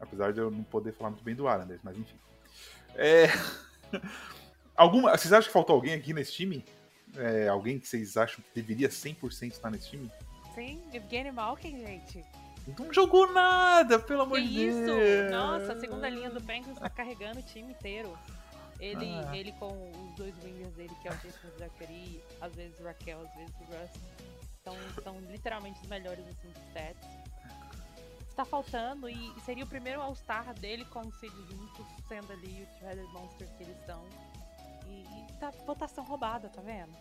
Apesar 0.02 0.34
de 0.34 0.40
eu 0.40 0.50
não 0.50 0.64
poder 0.64 0.92
falar 0.94 1.12
muito 1.12 1.24
bem 1.24 1.36
do 1.36 1.50
Islanders, 1.50 1.80
mas 1.84 1.98
enfim. 1.98 2.18
É... 2.96 3.28
Alguma... 4.76 5.16
Vocês 5.16 5.32
acham 5.32 5.48
que 5.48 5.54
faltou 5.54 5.76
alguém 5.76 5.94
aqui 5.94 6.14
nesse 6.14 6.34
time? 6.34 6.66
É, 7.16 7.48
alguém 7.48 7.78
que 7.78 7.88
vocês 7.88 8.18
acham 8.18 8.44
que 8.44 8.62
deveria 8.62 8.90
100% 8.90 9.52
estar 9.52 9.70
nesse 9.70 9.90
time? 9.90 10.10
Sim, 10.56 10.82
Evgeny 10.94 11.32
Malkin, 11.32 11.78
gente. 11.86 12.26
Não 12.78 12.94
jogou 12.94 13.32
nada, 13.32 14.00
pelo 14.00 14.22
amor 14.22 14.40
de 14.40 14.48
Deus. 14.48 14.76
isso? 14.76 15.32
Nossa, 15.32 15.74
a 15.74 15.80
segunda 15.80 16.10
linha 16.10 16.30
do 16.30 16.42
Penguins 16.42 16.78
tá 16.78 16.90
carregando 16.90 17.40
o 17.40 17.44
time 17.44 17.72
inteiro. 17.72 18.18
Ele, 18.80 19.06
ah. 19.28 19.38
ele 19.38 19.52
com 19.54 19.92
os 19.92 20.16
dois 20.16 20.34
wingers 20.44 20.74
dele, 20.74 20.92
que 21.02 21.08
é 21.08 21.12
o 21.12 21.16
Jason 21.18 21.48
Zachary, 21.60 22.24
às 22.40 22.54
vezes 22.56 22.80
o 22.80 22.84
Raquel, 22.84 23.22
às 23.22 23.36
vezes 23.36 23.56
o 23.60 23.64
Russ, 23.66 23.92
são, 25.04 25.20
literalmente 25.30 25.80
os 25.82 25.88
melhores 25.88 26.26
assim, 26.28 26.52
de. 26.74 27.08
Está 28.42 28.50
faltando 28.50 29.08
e 29.08 29.32
seria 29.46 29.64
o 29.64 29.68
primeiro 29.68 30.02
All-Star 30.02 30.56
dele 30.56 30.84
com 30.86 31.02
o 31.02 31.14
Cid 31.14 31.32
juntos, 31.48 31.86
sendo 32.08 32.34
ali 32.34 32.64
o 32.64 32.80
Shredder 32.80 33.08
Monster 33.10 33.48
que 33.56 33.64
eles 33.64 33.78
são. 33.86 34.04
E, 34.88 35.04
e 35.04 35.34
tá 35.40 35.52
votação 35.64 36.04
roubada, 36.04 36.50
tá 36.50 36.60
vendo? 36.60 36.92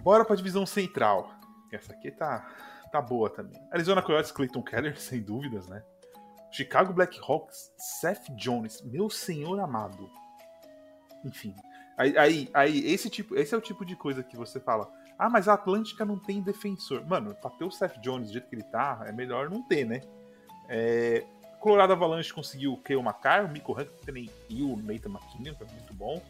Bora 0.00 0.24
pra 0.24 0.34
divisão 0.34 0.64
central. 0.64 1.30
Essa 1.70 1.92
aqui 1.92 2.10
tá, 2.10 2.50
tá 2.90 3.02
boa 3.02 3.28
também. 3.28 3.60
Arizona 3.70 4.00
Coyotes, 4.00 4.32
Clayton 4.32 4.62
Keller, 4.62 4.96
sem 4.98 5.20
dúvidas, 5.20 5.68
né? 5.68 5.84
Chicago 6.50 6.94
Blackhawks, 6.94 7.70
Seth 7.76 8.30
Jones, 8.30 8.80
meu 8.80 9.10
senhor 9.10 9.60
amado. 9.60 10.10
Enfim. 11.22 11.54
Aí, 11.98 12.16
aí, 12.16 12.50
aí, 12.54 12.90
esse, 12.90 13.10
tipo, 13.10 13.36
esse 13.36 13.54
é 13.54 13.58
o 13.58 13.60
tipo 13.60 13.84
de 13.84 13.94
coisa 13.94 14.22
que 14.22 14.38
você 14.38 14.58
fala. 14.58 14.90
Ah, 15.18 15.28
mas 15.28 15.48
a 15.48 15.54
Atlântica 15.54 16.04
não 16.04 16.16
tem 16.16 16.40
defensor. 16.40 17.04
Mano, 17.04 17.34
pra 17.34 17.50
ter 17.50 17.64
o 17.64 17.70
Seth 17.70 17.98
Jones 18.00 18.28
do 18.28 18.32
jeito 18.34 18.48
que 18.48 18.54
ele 18.54 18.62
tá, 18.62 19.02
é 19.04 19.12
melhor 19.12 19.50
não 19.50 19.62
ter, 19.62 19.84
né? 19.84 20.00
É, 20.68 21.26
Colorado 21.58 21.92
Avalanche 21.92 22.32
conseguiu 22.32 22.72
o 22.72 22.76
Kale 22.76 23.00
McCarr, 23.00 23.44
o 23.44 23.48
Miko 23.48 23.78
Hankinen 23.78 24.30
e 24.48 24.62
o 24.62 24.76
Nathan 24.76 25.10
McKinnon, 25.10 25.54
foi 25.56 25.66
muito 25.66 25.92
bom. 25.92 26.22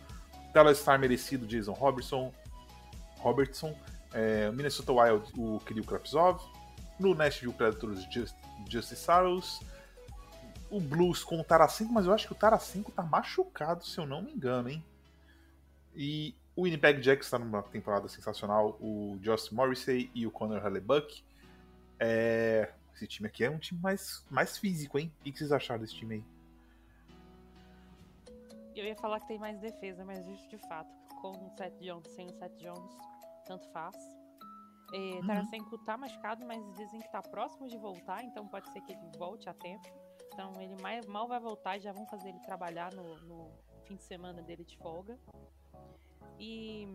Dallas 0.55 0.79
Star 0.79 0.99
merecido, 0.99 1.47
Jason 1.47 1.73
Robertson. 1.73 2.33
Robertson. 3.19 3.77
É, 4.13 4.51
Minnesota 4.53 4.93
Wild, 4.93 5.31
o 5.37 5.61
Kirill 5.61 5.85
Krapsov. 5.85 6.41
No 6.99 7.15
Nashville 7.15 7.53
Predators, 7.53 8.03
Just, 8.11 8.35
Justice 8.69 9.03
Saros. 9.03 9.61
O 10.71 10.81
Blues 10.81 11.23
com 11.25 11.39
o 11.39 11.45
Tarasenko, 11.45 11.93
mas 11.93 12.07
eu 12.07 12.13
acho 12.13 12.27
que 12.27 12.33
o 12.33 12.37
Tarasenko 12.37 12.91
tá 12.91 13.03
machucado, 13.03 13.85
se 13.85 13.99
eu 13.99 14.07
não 14.07 14.23
me 14.23 14.33
engano, 14.33 14.69
hein? 14.69 14.85
E 15.95 16.35
o 16.59 16.63
Winnipeg 16.63 17.01
Jacks 17.01 17.29
está 17.29 17.39
numa 17.39 17.63
temporada 17.63 18.09
sensacional. 18.09 18.77
O 18.81 19.17
Josh 19.21 19.51
Morrissey 19.51 20.11
e 20.13 20.27
o 20.27 20.31
Connor 20.33 20.67
Hellebuck. 20.67 21.23
É, 22.01 22.73
esse 22.93 23.07
time 23.07 23.29
aqui 23.29 23.45
é 23.45 23.51
um 23.51 23.59
time 23.59 23.81
mais, 23.81 24.27
mais 24.29 24.59
físico, 24.59 24.99
hein? 24.99 25.13
O 25.21 25.23
que 25.23 25.39
vocês 25.39 25.53
acharam 25.53 25.81
desse 25.81 25.95
time 25.95 26.17
aí? 26.17 26.25
Eu 28.75 28.85
ia 28.85 28.97
falar 28.97 29.21
que 29.21 29.29
tem 29.29 29.39
mais 29.39 29.61
defesa, 29.61 30.05
mas 30.05 30.27
isso 30.27 30.49
de 30.49 30.59
fato, 30.67 30.91
com 31.23 31.31
o 31.31 31.51
Seth 31.57 31.79
Jones, 31.81 32.09
sem 32.09 32.27
o 32.27 32.33
Seth 32.33 32.57
Jones, 32.57 32.97
tanto 33.47 33.69
faz. 33.71 33.95
É, 34.93 34.97
uhum. 34.97 35.27
Tarasenko 35.29 35.79
tá 35.85 35.97
machucado, 35.97 36.45
mas 36.45 36.61
dizem 36.73 36.99
que 37.01 37.13
tá 37.13 37.23
próximo 37.23 37.69
de 37.69 37.77
voltar, 37.77 38.25
então 38.25 38.49
pode 38.49 38.69
ser 38.73 38.81
que 38.81 38.91
ele 38.91 39.11
volte 39.17 39.49
a 39.49 39.55
tempo. 39.55 39.87
Então 40.33 40.53
ele 40.61 40.75
mais, 40.83 41.07
mal 41.07 41.29
vai 41.29 41.39
voltar 41.39 41.77
e 41.77 41.81
já 41.81 41.93
vão 41.93 42.05
fazer 42.09 42.31
ele 42.31 42.41
trabalhar 42.41 42.93
no, 42.95 43.17
no 43.21 43.53
fim 43.85 43.95
de 43.95 44.03
semana 44.03 44.43
dele 44.43 44.65
de 44.65 44.77
folga. 44.77 45.17
E 46.39 46.87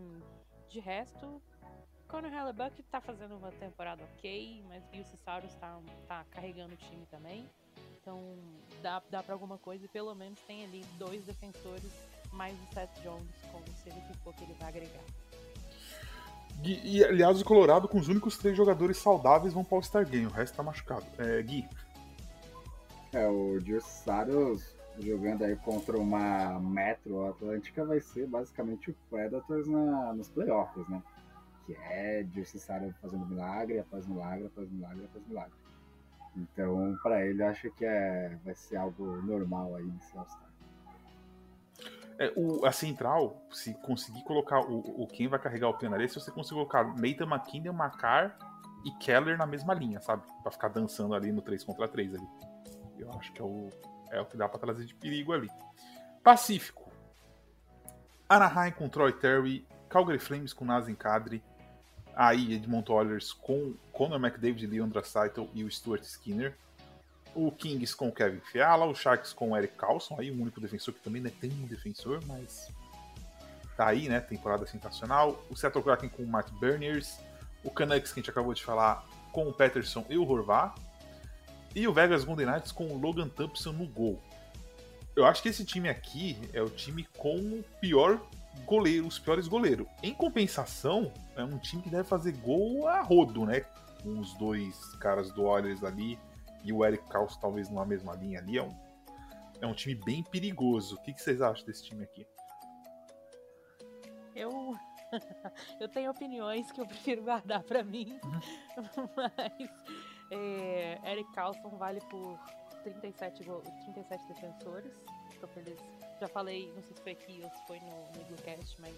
de 0.70 0.80
resto, 0.80 1.42
Conor 2.08 2.32
Hellebuck 2.32 2.82
tá 2.84 3.02
fazendo 3.02 3.36
uma 3.36 3.52
temporada 3.52 4.04
ok, 4.04 4.64
mas 4.68 4.84
Bill 4.86 5.04
Cesaro 5.04 5.48
tá, 5.60 5.80
tá 6.08 6.26
carregando 6.32 6.74
o 6.74 6.78
time 6.78 7.06
também. 7.08 7.50
Então 8.02 8.20
dá, 8.82 9.02
dá 9.10 9.24
pra 9.24 9.34
alguma 9.34 9.58
coisa 9.58 9.86
e 9.86 9.88
pelo 9.88 10.14
menos 10.14 10.40
tem 10.42 10.64
ali 10.64 10.86
dois 10.98 11.26
defensores 11.26 11.92
mais 12.32 12.54
o 12.54 12.74
Seth 12.74 13.02
Jones, 13.02 13.36
como 13.52 13.66
se 13.78 13.90
ele 13.90 14.02
que 14.02 14.18
for 14.20 14.34
que 14.34 14.44
ele 14.44 14.54
vai 14.54 14.70
agregar. 14.70 15.04
Gui, 16.62 16.82
e 16.84 17.04
aliás, 17.04 17.42
o 17.42 17.46
Colorado 17.46 17.88
com 17.88 17.98
os 17.98 18.08
únicos 18.08 18.38
três 18.38 18.56
jogadores 18.56 18.98
saudáveis 18.98 19.54
vão 19.54 19.64
para 19.64 19.78
o 19.78 19.84
Star 19.84 20.08
Game, 20.08 20.28
o 20.28 20.30
resto 20.30 20.56
tá 20.56 20.64
machucado. 20.64 21.06
É, 21.18 21.42
Gui. 21.42 21.68
É, 23.12 23.28
o 23.28 23.60
Gil 23.60 23.82
Saros 23.82 24.76
jogando 25.00 25.44
aí 25.44 25.56
contra 25.56 25.98
uma 25.98 26.60
Metro 26.60 27.28
Atlântica 27.28 27.86
vai 27.86 28.00
ser 28.00 28.28
basicamente 28.28 28.92
o 28.92 28.96
Predators 29.10 29.68
na, 29.68 30.14
nos 30.14 30.30
playoffs, 30.30 30.88
né? 30.88 31.02
que 31.66 31.74
é 31.76 32.26
necessário 32.36 32.94
fazendo 33.02 33.26
milagre 33.26 33.80
após 33.80 34.06
milagre 34.06 34.46
após 34.48 34.70
milagre 34.70 35.06
após 35.06 35.28
milagre. 35.28 35.54
Então, 36.36 36.98
para 37.02 37.26
ele, 37.26 37.44
acho 37.44 37.70
que 37.72 37.86
é, 37.86 38.38
vai 38.44 38.56
ser 38.56 38.78
algo 38.78 39.22
normal 39.22 39.76
aí 39.76 39.86
nesse 39.86 40.18
All-Star. 40.18 40.52
É, 42.20 42.32
o, 42.36 42.66
a 42.66 42.72
central, 42.72 43.42
se 43.52 43.74
conseguir 43.82 44.24
colocar 44.24 44.60
o, 44.60 45.04
o 45.04 45.08
quem 45.08 45.28
vai 45.28 45.40
carregar 45.40 45.70
o 45.70 45.78
penaré, 45.78 46.08
se 46.08 46.16
você 46.16 46.32
conseguir 46.32 46.56
colocar 46.56 46.84
Nathan 46.96 47.26
McKinnon, 47.26 47.74
Macar 47.74 48.38
e 48.84 48.92
Keller 49.04 49.38
na 49.38 49.46
mesma 49.46 49.74
linha, 49.74 50.00
sabe? 50.02 50.24
Pra 50.42 50.52
ficar 50.52 50.70
dançando 50.70 51.16
ali 51.16 51.32
no 51.32 51.42
3 51.42 51.64
contra 51.64 51.88
3 51.88 52.16
ali. 52.16 52.28
Eu 52.98 53.12
acho 53.14 53.32
que 53.34 53.42
é 53.42 53.46
o, 53.46 53.70
é 54.14 54.22
o 54.22 54.26
que 54.26 54.38
dá 54.38 54.48
pra 54.48 54.60
trazer 54.60 54.86
de 54.86 54.94
perigo 54.94 55.34
ali. 55.34 55.50
Pacífico. 56.24 56.92
Anaheim 58.30 58.72
com 58.72 58.88
Troy 58.88 59.12
Terry, 59.12 59.66
Calgary 59.90 60.20
Flames 60.20 60.54
com 60.54 60.66
Nazem 60.66 60.96
Kadri, 60.96 61.44
aí 62.16 62.54
Edmonton 62.54 62.94
Oilers 62.94 63.34
com 63.34 63.74
Conor 63.92 64.24
McDavid, 64.24 64.66
Leon 64.68 64.88
Draisaitl 64.88 65.46
e 65.54 65.64
o 65.64 65.72
Stuart 65.72 66.04
Skinner. 66.04 66.56
O 67.36 67.52
Kings 67.52 67.96
com 67.96 68.12
Kevin 68.12 68.40
Fiala, 68.40 68.86
o 68.86 68.94
Sharks 68.94 69.34
com 69.34 69.58
Eric 69.58 69.76
Carlson, 69.76 70.18
aí 70.20 70.30
o 70.30 70.40
único 70.40 70.62
defensor 70.62 70.94
que 70.94 71.02
também 71.02 71.22
não 71.22 71.30
é 71.30 71.34
tão 71.34 71.50
defensor, 71.66 72.24
mas 72.28 72.72
tá 73.76 73.88
aí, 73.88 74.08
né? 74.08 74.20
Temporada 74.20 74.68
sensacional. 74.68 75.44
O 75.50 75.56
Seattle 75.56 75.84
Kraken 75.84 76.10
com 76.10 76.22
o 76.22 76.28
Matt 76.28 76.52
Berners, 76.60 77.18
o 77.64 77.72
Canucks 77.72 78.14
que 78.14 78.20
a 78.20 78.22
gente 78.22 78.30
acabou 78.30 78.54
de 78.54 78.64
falar 78.64 79.04
com 79.32 79.48
o 79.48 79.54
Peterson 79.54 80.06
e 80.10 80.18
o 80.18 80.30
Horvat, 80.30 80.76
e 81.76 81.88
o 81.88 81.94
Vegas 81.94 82.24
Golden 82.24 82.48
Knights 82.48 82.72
com 82.72 82.88
o 82.88 82.98
Logan 82.98 83.28
Thompson 83.30 83.72
no 83.72 83.88
gol. 83.88 84.22
Eu 85.16 85.26
acho 85.26 85.42
que 85.42 85.50
esse 85.50 85.64
time 85.64 85.90
aqui 85.90 86.38
é 86.54 86.62
o 86.62 86.70
time 86.70 87.06
com 87.18 87.36
o 87.36 87.64
pior 87.80 88.20
goleiro, 88.66 89.08
os 89.08 89.20
piores 89.20 89.48
goleiros. 89.48 89.88
Em 90.02 90.14
compensação, 90.14 91.12
é 91.36 91.44
um 91.44 91.58
time 91.58 91.82
que 91.84 91.90
deve 91.90 92.08
fazer 92.08 92.32
gol 92.38 92.88
a 92.88 93.02
rodo, 93.02 93.46
né? 93.46 93.62
Com 94.02 94.20
os 94.20 94.34
dois 94.36 94.96
caras 94.96 95.32
do 95.32 95.44
Oilers 95.44 95.84
ali 95.84 96.18
e 96.64 96.74
o 96.74 96.84
Eric 96.84 97.08
Caos 97.10 97.38
talvez 97.38 97.70
numa 97.70 97.86
mesma 97.86 98.14
linha 98.16 98.40
ali. 98.40 98.58
É 98.58 98.64
um, 98.64 98.76
é 99.62 99.68
um 99.68 99.74
time 99.74 99.96
bem 99.96 100.24
perigoso. 100.24 100.96
O 100.96 101.02
que, 101.04 101.14
que 101.14 101.22
vocês 101.22 101.42
acham 101.42 101.66
desse 101.66 101.84
time 101.84 102.04
aqui? 102.04 102.26
Eu 104.36 104.76
eu 105.80 105.88
tenho 105.88 106.12
opiniões 106.12 106.72
que 106.72 106.82
eu 106.82 106.88
prefiro 106.88 107.24
guardar 107.24 107.64
para 107.64 107.84
mim, 107.84 108.20
uhum. 108.24 109.10
mas 109.16 109.70
é, 110.34 111.00
Eric 111.12 111.32
Carlson 111.34 111.70
vale 111.78 112.02
por 112.10 112.40
37, 112.84 113.44
37 113.44 114.28
defensores. 114.28 114.94
Tô 115.40 115.48
feliz. 115.48 115.78
Já 116.20 116.28
falei, 116.28 116.72
não 116.74 116.82
sei 116.84 116.96
se 116.96 117.02
foi 117.02 117.12
aqui 117.12 117.42
ou 117.44 117.50
se 117.50 117.68
foi 117.68 117.80
no, 117.80 117.90
no 117.90 118.80
mas 118.80 118.96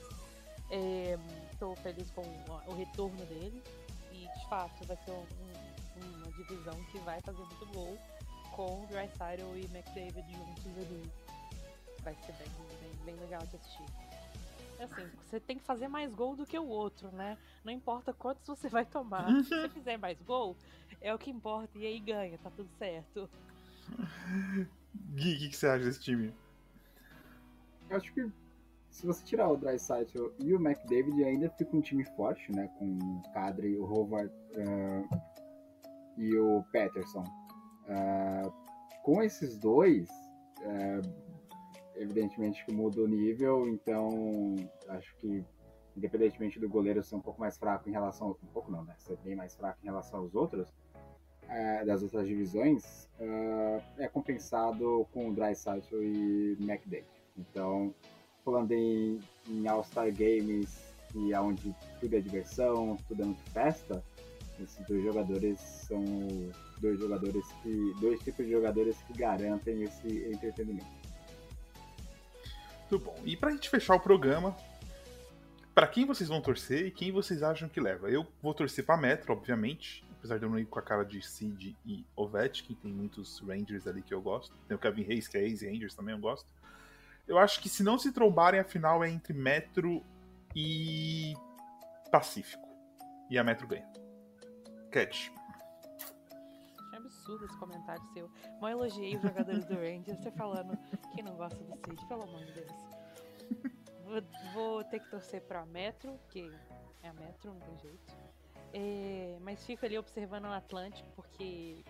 estou 1.51 1.73
é, 1.73 1.75
feliz 1.77 2.09
com 2.11 2.21
o, 2.21 2.71
o, 2.71 2.75
retorno 2.75 3.25
dele. 3.25 3.63
E 4.11 4.27
de 4.27 4.49
fato 4.49 4.85
vai 4.85 4.97
ser 4.97 5.11
um, 5.11 5.25
um, 5.97 6.17
uma 6.17 6.31
divisão 6.31 6.75
que 6.91 6.99
vai 6.99 7.19
fazer 7.21 7.39
muito 7.39 7.65
gol 7.73 7.97
com 8.55 8.85
Dreisaitl 8.85 9.55
e 9.55 9.65
McDavid 9.65 10.33
juntos 10.33 10.65
ali. 10.77 11.11
Vai 12.01 12.15
ser 12.15 12.33
bem, 12.33 12.47
bem, 12.81 13.05
bem 13.05 13.15
legal 13.15 13.41
de 13.47 13.55
assistir. 13.55 14.14
Assim, 14.85 15.09
você 15.17 15.39
tem 15.39 15.57
que 15.57 15.63
fazer 15.63 15.87
mais 15.87 16.13
gol 16.13 16.35
do 16.35 16.45
que 16.45 16.57
o 16.57 16.67
outro, 16.67 17.11
né? 17.11 17.37
Não 17.63 17.71
importa 17.71 18.13
quantos 18.13 18.47
você 18.47 18.69
vai 18.69 18.85
tomar. 18.85 19.43
Se 19.43 19.49
você 19.49 19.69
fizer 19.69 19.97
mais 19.97 20.21
gol, 20.21 20.55
é 21.01 21.13
o 21.13 21.17
que 21.17 21.29
importa. 21.29 21.77
E 21.77 21.85
aí 21.85 21.99
ganha, 21.99 22.37
tá 22.37 22.49
tudo 22.49 22.69
certo. 22.77 23.29
Gui, 25.13 25.35
o 25.35 25.39
que, 25.39 25.49
que, 25.49 25.57
você 25.57 25.67
acha 25.67 25.83
desse 25.83 25.99
time? 25.99 26.33
Eu 27.89 27.97
acho 27.97 28.13
que 28.13 28.31
se 28.89 29.05
você 29.05 29.23
tirar 29.25 29.49
o 29.49 29.57
Dreisaitl 29.57 30.27
e 30.39 30.53
o 30.53 30.55
McDavid, 30.55 31.23
ainda 31.23 31.49
fica 31.49 31.75
um 31.75 31.81
time 31.81 32.03
forte, 32.15 32.51
né? 32.51 32.69
Com 32.79 32.97
o 32.97 33.21
Kadri, 33.33 33.77
o 33.77 33.83
Howard 33.83 34.33
uh, 34.55 35.21
e 36.17 36.37
o 36.37 36.63
Peterson. 36.71 37.23
Uh, 37.83 38.51
com 39.03 39.21
esses 39.21 39.57
dois, 39.57 40.09
uh, 40.61 41.24
evidentemente 41.97 42.65
que 42.65 42.73
muda 42.73 43.01
o 43.01 43.08
nível, 43.08 43.67
então 43.67 44.55
acho 44.89 45.15
que 45.17 45.43
independentemente 45.95 46.60
do 46.60 46.67
goleiro 46.67 47.01
ser 47.01 47.15
um 47.15 47.21
pouco 47.21 47.39
mais 47.39 47.58
fraco 47.58 47.88
em 47.88 47.91
relação 47.91 48.31
um 48.31 48.47
pouco 48.47 48.69
não, 48.71 48.84
né, 48.84 48.93
ser 48.97 49.17
bem 49.23 49.36
mais 49.36 49.55
fraco 49.55 49.79
em 49.81 49.86
relação 49.86 50.19
aos 50.19 50.36
outros 50.36 50.73
é, 51.49 51.86
das 51.86 52.01
outras 52.01 52.27
divisões, 52.27 53.08
uh, 53.19 53.81
é 53.97 54.08
compensado 54.08 55.08
com 55.13 55.34
Dreisaitl 55.34 56.01
e 56.01 56.58
McDavid. 56.60 57.05
Então, 57.38 57.93
falando 58.43 58.71
em, 58.71 59.19
em 59.47 59.67
All-Star 59.67 60.12
Games 60.12 60.93
e 61.13 61.34
aonde 61.34 61.75
tudo 61.99 62.15
é 62.15 62.19
diversão, 62.19 62.97
tudo 63.08 63.21
é 63.21 63.25
muito 63.25 63.51
festa, 63.51 64.03
esses 64.60 64.86
dois 64.88 65.03
jogadores 65.03 65.60
são 65.60 66.03
dois 66.79 66.99
jogadores 66.99 67.45
que 67.62 67.93
dois 67.99 68.19
tipos 68.21 68.45
de 68.45 68.51
jogadores 68.51 68.97
que 69.03 69.13
garantem 69.13 69.84
esse 69.84 70.29
entretenimento. 70.31 71.04
Muito 72.89 73.03
bom. 73.03 73.19
E 73.25 73.35
pra 73.35 73.51
gente 73.51 73.69
fechar 73.69 73.95
o 73.95 73.99
programa, 73.99 74.55
para 75.73 75.87
quem 75.87 76.05
vocês 76.05 76.29
vão 76.29 76.39
torcer 76.39 76.85
e 76.85 76.91
quem 76.91 77.11
vocês 77.11 77.43
acham 77.43 77.67
que 77.67 77.81
leva? 77.81 78.09
Eu 78.09 78.25
vou 78.41 78.53
torcer 78.53 78.85
pra 78.85 78.95
Metro, 78.95 79.33
obviamente. 79.33 80.05
Apesar 80.17 80.37
de 80.37 80.45
eu 80.45 80.49
não 80.49 80.57
ir 80.57 80.65
com 80.65 80.79
a 80.79 80.81
cara 80.81 81.03
de 81.03 81.21
Sid 81.21 81.75
e 81.85 82.05
Ovechkin, 82.15 82.75
tem 82.75 82.91
muitos 82.91 83.39
Rangers 83.39 83.85
ali 83.85 84.01
que 84.01 84.13
eu 84.13 84.21
gosto. 84.21 84.55
Tem 84.67 84.75
o 84.75 84.79
Kevin 84.79 85.03
Hayes, 85.03 85.27
que 85.27 85.37
é 85.37 85.41
ex-Rangers, 85.41 85.93
também 85.93 86.15
eu 86.15 86.21
gosto. 86.21 86.47
Eu 87.27 87.37
acho 87.37 87.59
que 87.61 87.69
se 87.69 87.83
não 87.83 87.99
se 87.99 88.11
trombarem, 88.11 88.59
a 88.59 88.63
final 88.63 89.03
é 89.03 89.09
entre 89.09 89.33
Metro 89.33 90.03
e 90.55 91.33
Pacífico. 92.11 92.67
E 93.29 93.37
a 93.37 93.43
Metro 93.43 93.67
ganha. 93.67 93.87
Cat. 94.91 95.31
Absurdo 97.25 97.45
esse 97.45 97.57
comentário 97.57 98.05
seu. 98.13 98.29
Mal 98.61 98.69
elogiei 98.69 99.15
os 99.15 99.21
jogadores 99.23 99.65
do 99.65 99.73
Rangers, 99.73 100.19
você 100.19 100.29
falando 100.29 100.77
que 101.15 101.23
não 101.23 101.35
gosta 101.35 101.57
do 101.63 101.75
Cid, 101.75 102.05
pelo 102.07 102.21
amor 102.21 102.45
de 102.45 102.51
Deus. 102.51 102.71
Vou, 104.03 104.21
vou, 104.53 104.83
ter 104.83 104.99
que 104.99 105.09
torcer 105.09 105.41
pra 105.41 105.65
Metro, 105.65 106.19
que 106.29 106.51
é 107.01 107.07
a 107.07 107.13
Metro, 107.13 107.51
não 107.51 107.59
tem 107.61 107.79
jeito. 107.79 108.13
É, 108.71 109.39
mas 109.41 109.65
fico 109.65 109.83
ali 109.83 109.97
observando 109.97 110.45
o 110.45 110.53
Atlântico, 110.53 111.09
porque 111.15 111.83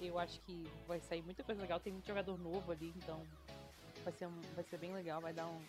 eu 0.00 0.16
acho 0.16 0.38
que 0.42 0.70
vai 0.86 1.00
sair 1.00 1.22
muita 1.22 1.42
coisa 1.42 1.60
legal. 1.60 1.80
Tem 1.80 1.92
muito 1.92 2.06
jogador 2.06 2.38
novo 2.38 2.70
ali, 2.70 2.92
então 2.94 3.20
vai 4.04 4.12
ser, 4.12 4.28
vai 4.54 4.62
ser 4.62 4.78
bem 4.78 4.92
legal, 4.92 5.20
vai 5.20 5.32
dar 5.32 5.48
um, 5.48 5.60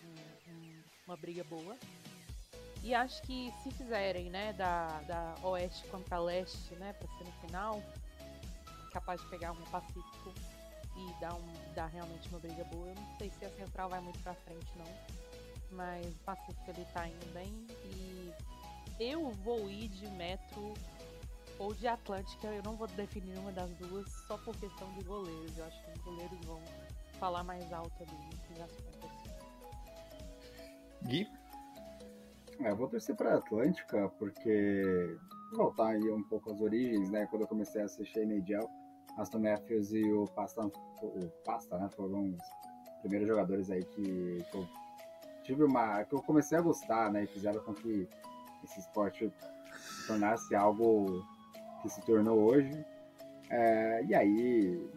um, 0.48 0.82
uma 1.08 1.16
briga 1.16 1.42
boa. 1.42 1.76
E 2.80 2.94
acho 2.94 3.20
que 3.22 3.52
se 3.64 3.72
fizerem, 3.72 4.30
né, 4.30 4.52
da, 4.52 5.00
da 5.00 5.34
oeste 5.42 5.84
contra 5.88 6.16
leste, 6.20 6.76
né, 6.76 6.92
pra 6.92 7.08
ser 7.18 7.24
no 7.24 7.32
final, 7.40 7.82
capaz 8.94 9.20
de 9.20 9.26
pegar 9.26 9.50
um 9.50 9.60
Pacífico 9.72 10.32
e 10.96 11.20
dar, 11.20 11.34
um, 11.34 11.74
dar 11.74 11.86
realmente 11.86 12.28
uma 12.28 12.38
briga 12.38 12.62
boa. 12.64 12.88
Eu 12.88 12.94
não 12.94 13.18
sei 13.18 13.28
se 13.30 13.44
a 13.44 13.50
Central 13.50 13.90
vai 13.90 14.00
muito 14.00 14.20
pra 14.20 14.34
frente, 14.34 14.70
não. 14.78 14.86
Mas 15.72 16.06
o 16.06 16.18
Pacífico 16.20 16.70
ele 16.70 16.86
tá 16.94 17.08
indo 17.08 17.34
bem. 17.34 17.66
E 17.92 18.32
eu 19.00 19.30
vou 19.42 19.68
ir 19.68 19.88
de 19.88 20.06
Metro 20.12 20.74
ou 21.58 21.74
de 21.74 21.88
Atlântica. 21.88 22.46
Eu 22.46 22.62
não 22.62 22.76
vou 22.76 22.86
definir 22.86 23.36
uma 23.38 23.50
das 23.50 23.74
duas 23.74 24.08
só 24.28 24.38
por 24.38 24.56
questão 24.56 24.88
de 24.92 25.04
goleiros. 25.04 25.58
Eu 25.58 25.64
acho 25.64 25.84
que 25.84 25.90
os 25.90 26.04
goleiros 26.04 26.46
vão 26.46 26.62
falar 27.18 27.42
mais 27.42 27.72
alto 27.72 28.00
ali 28.00 28.12
no 28.12 28.38
fim 28.42 28.54
das 28.54 28.70
contas. 28.70 29.10
Gui? 31.02 31.28
É, 32.60 32.70
eu 32.70 32.76
vou 32.76 32.88
torcer 32.88 33.16
pra 33.16 33.34
Atlântica 33.34 34.08
porque 34.10 35.18
voltar 35.52 35.88
aí 35.88 36.10
um 36.12 36.22
pouco 36.22 36.52
às 36.52 36.60
origens, 36.60 37.10
né? 37.10 37.26
Quando 37.26 37.42
eu 37.42 37.48
comecei 37.48 37.82
a 37.82 37.86
assistir 37.86 38.20
NHL 38.20 38.83
Aston 39.16 39.38
Matthews 39.38 39.92
e 39.92 40.02
o 40.12 40.24
Pasta, 40.26 40.66
o 41.02 41.32
Pasta, 41.44 41.78
né, 41.78 41.88
foram 41.94 42.30
os 42.30 43.00
primeiros 43.00 43.28
jogadores 43.28 43.70
aí 43.70 43.82
que, 43.82 44.44
que 44.50 44.56
eu 44.56 44.68
tive 45.42 45.64
uma, 45.64 46.04
que 46.04 46.14
eu 46.14 46.22
comecei 46.22 46.58
a 46.58 46.60
gostar, 46.60 47.12
né, 47.12 47.24
e 47.24 47.26
fizeram 47.26 47.60
com 47.62 47.74
que 47.74 48.08
esse 48.64 48.80
esporte 48.80 49.30
se 49.76 50.06
tornasse 50.06 50.54
algo 50.54 51.24
que 51.82 51.88
se 51.88 52.00
tornou 52.02 52.38
hoje. 52.38 52.84
É, 53.50 54.04
e 54.04 54.14
aí, 54.14 54.90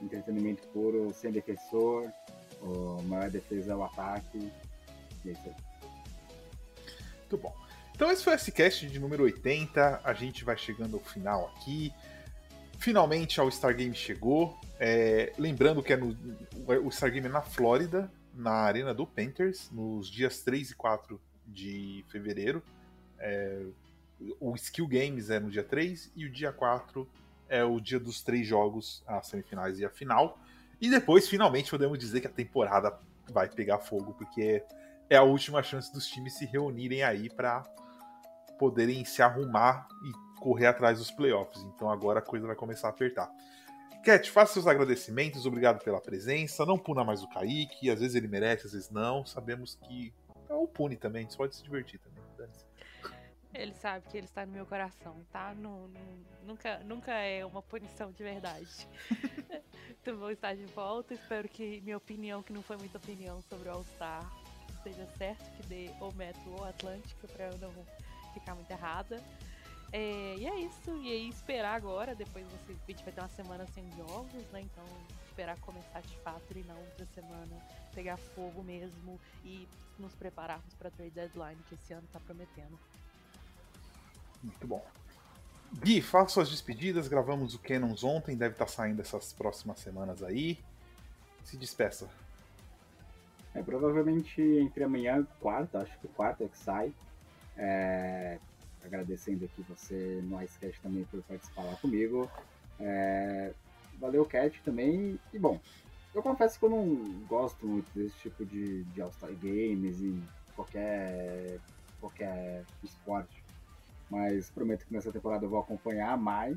entretenimento 0.00 0.68
puro, 0.68 1.12
sem 1.12 1.32
defensor, 1.32 2.12
o 2.60 3.02
maior 3.02 3.30
defesa 3.30 3.72
é 3.72 3.76
o 3.76 3.82
ataque, 3.82 4.52
e 5.24 5.28
é 5.28 5.32
isso 5.32 5.42
aí. 5.46 5.54
Muito 7.20 7.38
bom. 7.38 7.54
Então 7.94 8.10
esse 8.10 8.22
foi 8.22 8.34
o 8.34 8.36
S-Cast 8.36 8.86
de 8.88 9.00
número 9.00 9.24
80, 9.24 10.02
a 10.04 10.12
gente 10.12 10.44
vai 10.44 10.56
chegando 10.56 10.96
ao 10.96 11.02
final 11.02 11.50
aqui. 11.56 11.92
Finalmente 12.78 13.40
o 13.40 13.50
Star 13.50 13.74
Game 13.74 13.94
chegou. 13.94 14.58
É, 14.78 15.32
lembrando 15.38 15.82
que 15.82 15.92
é 15.92 15.96
no, 15.96 16.16
o 16.84 16.90
Star 16.90 17.10
Game 17.10 17.26
é 17.26 17.30
na 17.30 17.42
Flórida, 17.42 18.10
na 18.34 18.52
arena 18.52 18.92
do 18.92 19.06
Panthers, 19.06 19.70
nos 19.70 20.08
dias 20.08 20.42
3 20.42 20.70
e 20.70 20.74
4 20.74 21.20
de 21.46 22.04
fevereiro. 22.08 22.62
É, 23.18 23.62
o 24.40 24.54
Skill 24.54 24.86
Games 24.86 25.30
é 25.30 25.40
no 25.40 25.50
dia 25.50 25.64
3 25.64 26.12
e 26.14 26.26
o 26.26 26.30
dia 26.30 26.52
4 26.52 27.08
é 27.48 27.64
o 27.64 27.80
dia 27.80 28.00
dos 28.00 28.22
três 28.22 28.46
jogos, 28.46 29.02
as 29.06 29.26
semifinais 29.28 29.78
e 29.78 29.84
a 29.84 29.90
final. 29.90 30.38
E 30.80 30.90
depois, 30.90 31.28
finalmente, 31.28 31.70
podemos 31.70 31.98
dizer 31.98 32.20
que 32.20 32.26
a 32.26 32.30
temporada 32.30 32.98
vai 33.30 33.48
pegar 33.48 33.78
fogo, 33.78 34.14
porque 34.14 34.62
é 35.08 35.16
a 35.16 35.22
última 35.22 35.62
chance 35.62 35.92
dos 35.92 36.06
times 36.06 36.34
se 36.34 36.44
reunirem 36.44 37.02
aí 37.02 37.30
para 37.30 37.62
poderem 38.58 39.04
se 39.04 39.22
arrumar 39.22 39.86
e 40.04 40.25
correr 40.46 40.66
atrás 40.66 40.98
dos 40.98 41.10
playoffs. 41.10 41.60
Então 41.64 41.90
agora 41.90 42.20
a 42.20 42.22
coisa 42.22 42.46
vai 42.46 42.54
começar 42.54 42.86
a 42.86 42.90
apertar. 42.90 43.28
Cat, 44.04 44.30
faça 44.30 44.52
seus 44.52 44.66
agradecimentos, 44.68 45.44
obrigado 45.44 45.82
pela 45.82 46.00
presença. 46.00 46.64
Não 46.64 46.78
puna 46.78 47.02
mais 47.02 47.20
o 47.24 47.28
Kaique, 47.28 47.90
às 47.90 47.98
vezes 47.98 48.14
ele 48.14 48.28
merece, 48.28 48.64
às 48.66 48.72
vezes 48.72 48.88
não. 48.88 49.26
Sabemos 49.26 49.74
que. 49.74 50.14
É 50.48 50.54
o 50.54 50.68
pune 50.68 50.94
também, 50.94 51.22
a 51.22 51.22
gente 51.24 51.36
pode 51.36 51.56
se 51.56 51.64
divertir 51.64 51.98
também. 51.98 52.22
Ele 53.52 53.74
sabe 53.74 54.06
que 54.08 54.16
ele 54.16 54.26
está 54.26 54.46
no 54.46 54.52
meu 54.52 54.66
coração, 54.66 55.16
tá? 55.32 55.52
No, 55.54 55.88
no, 55.88 56.00
nunca, 56.44 56.78
nunca 56.84 57.12
é 57.12 57.44
uma 57.44 57.62
punição 57.62 58.12
de 58.12 58.22
verdade. 58.22 58.86
então 60.00 60.16
vou 60.18 60.30
estar 60.30 60.54
de 60.54 60.66
volta. 60.66 61.14
Espero 61.14 61.48
que 61.48 61.80
minha 61.80 61.96
opinião, 61.96 62.40
que 62.42 62.52
não 62.52 62.62
foi 62.62 62.76
muita 62.76 62.98
opinião 62.98 63.40
sobre 63.48 63.68
o 63.68 63.72
All-Star, 63.72 64.30
seja 64.84 65.06
certo, 65.16 65.50
que 65.56 65.66
dê 65.66 65.90
ou 66.00 66.12
Metro 66.12 66.52
ou 66.52 66.64
Atlântico, 66.64 67.26
para 67.28 67.46
eu 67.46 67.58
não 67.58 67.72
ficar 68.34 68.54
muito 68.54 68.70
errada. 68.70 69.20
É, 69.92 70.34
e 70.36 70.46
é 70.46 70.60
isso. 70.60 70.96
E 71.02 71.10
aí 71.10 71.28
esperar 71.28 71.74
agora, 71.74 72.14
depois 72.14 72.46
você, 72.46 72.72
a 72.72 72.90
gente 72.90 73.04
vai 73.04 73.12
ter 73.12 73.20
uma 73.20 73.28
semana 73.28 73.66
sem 73.74 73.84
jogos, 73.92 74.44
né? 74.52 74.60
Então 74.60 74.84
esperar 75.28 75.58
começar 75.60 76.00
de 76.00 76.16
fato 76.20 76.56
e 76.56 76.64
não 76.64 76.78
outra 76.78 77.06
semana 77.14 77.56
pegar 77.94 78.16
fogo 78.16 78.62
mesmo 78.62 79.20
e 79.44 79.68
nos 79.98 80.14
prepararmos 80.14 80.74
para 80.74 80.90
trade 80.90 81.10
deadline 81.10 81.60
que 81.68 81.74
esse 81.74 81.92
ano 81.92 82.06
tá 82.12 82.18
prometendo. 82.20 82.78
Muito 84.42 84.66
bom. 84.66 84.84
Gui, 85.74 86.00
faça 86.00 86.34
suas 86.34 86.50
despedidas. 86.50 87.08
Gravamos 87.08 87.54
o 87.54 87.58
Canons 87.58 88.04
ontem, 88.04 88.36
deve 88.36 88.54
estar 88.54 88.66
tá 88.66 88.70
saindo 88.70 89.00
essas 89.02 89.32
próximas 89.32 89.78
semanas 89.80 90.22
aí. 90.22 90.58
Se 91.44 91.56
despeça. 91.56 92.08
É, 93.54 93.62
provavelmente 93.62 94.40
entre 94.40 94.84
amanhã 94.84 95.20
e 95.20 95.40
quarta, 95.40 95.80
acho 95.80 95.98
que 95.98 96.08
quarta 96.08 96.44
é 96.44 96.48
que 96.48 96.58
sai. 96.58 96.92
É, 97.56 98.38
agradecendo 98.86 99.44
aqui 99.44 99.62
você 99.62 100.20
no 100.24 100.42
Icecast 100.42 100.80
também 100.80 101.04
por 101.04 101.22
participar 101.22 101.64
lá 101.64 101.76
comigo. 101.76 102.30
É, 102.80 103.52
valeu, 103.98 104.24
Cat, 104.24 104.60
também. 104.62 105.18
E 105.32 105.38
bom, 105.38 105.60
eu 106.14 106.22
confesso 106.22 106.58
que 106.58 106.64
eu 106.64 106.70
não 106.70 106.96
gosto 107.26 107.66
muito 107.66 107.90
desse 107.94 108.16
tipo 108.16 108.44
de, 108.44 108.84
de 108.84 109.02
All-Star 109.02 109.32
Games 109.32 110.00
e 110.00 110.22
qualquer, 110.54 111.58
qualquer 112.00 112.64
esporte. 112.82 113.44
Mas 114.08 114.50
prometo 114.50 114.86
que 114.86 114.94
nessa 114.94 115.12
temporada 115.12 115.44
eu 115.44 115.50
vou 115.50 115.58
acompanhar 115.58 116.16
mais 116.16 116.56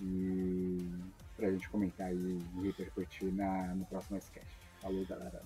e 0.00 0.88
pra 1.36 1.50
gente 1.50 1.68
comentar 1.68 2.14
e 2.14 2.40
repercutir 2.62 3.32
na, 3.32 3.74
no 3.74 3.84
próximo 3.86 4.16
Icecast. 4.18 4.48
Falou, 4.80 5.04
galera. 5.04 5.42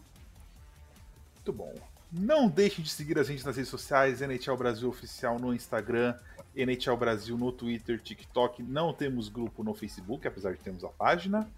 Muito 1.37 1.53
bom. 1.53 1.98
Não 2.11 2.49
deixem 2.49 2.83
de 2.83 2.91
seguir 2.91 3.19
a 3.19 3.23
gente 3.23 3.45
nas 3.45 3.57
redes 3.57 3.71
sociais, 3.71 4.23
NHL 4.23 4.57
Brasil 4.57 4.89
Oficial 4.89 5.39
no 5.39 5.55
Instagram, 5.55 6.15
NHL 6.57 6.97
Brasil 6.97 7.37
no 7.37 7.53
Twitter, 7.53 8.01
TikTok. 8.01 8.63
Não 8.63 8.93
temos 8.95 9.29
grupo 9.29 9.63
no 9.63 9.75
Facebook, 9.75 10.27
apesar 10.27 10.53
de 10.53 10.59
termos 10.59 10.83
a 10.85 10.89
página. 10.89 11.49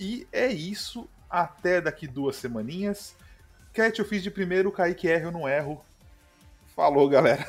E 0.00 0.26
é 0.32 0.46
isso. 0.46 1.08
Até 1.28 1.80
daqui 1.80 2.06
duas 2.06 2.36
semaninhas. 2.36 3.14
Cat, 3.72 3.98
eu 3.98 4.04
fiz 4.06 4.22
de 4.22 4.30
primeiro, 4.30 4.72
Kaique 4.72 5.08
erra, 5.08 5.24
eu 5.24 5.32
não 5.32 5.48
erro. 5.48 5.84
Falou, 6.74 7.08
galera. 7.08 7.46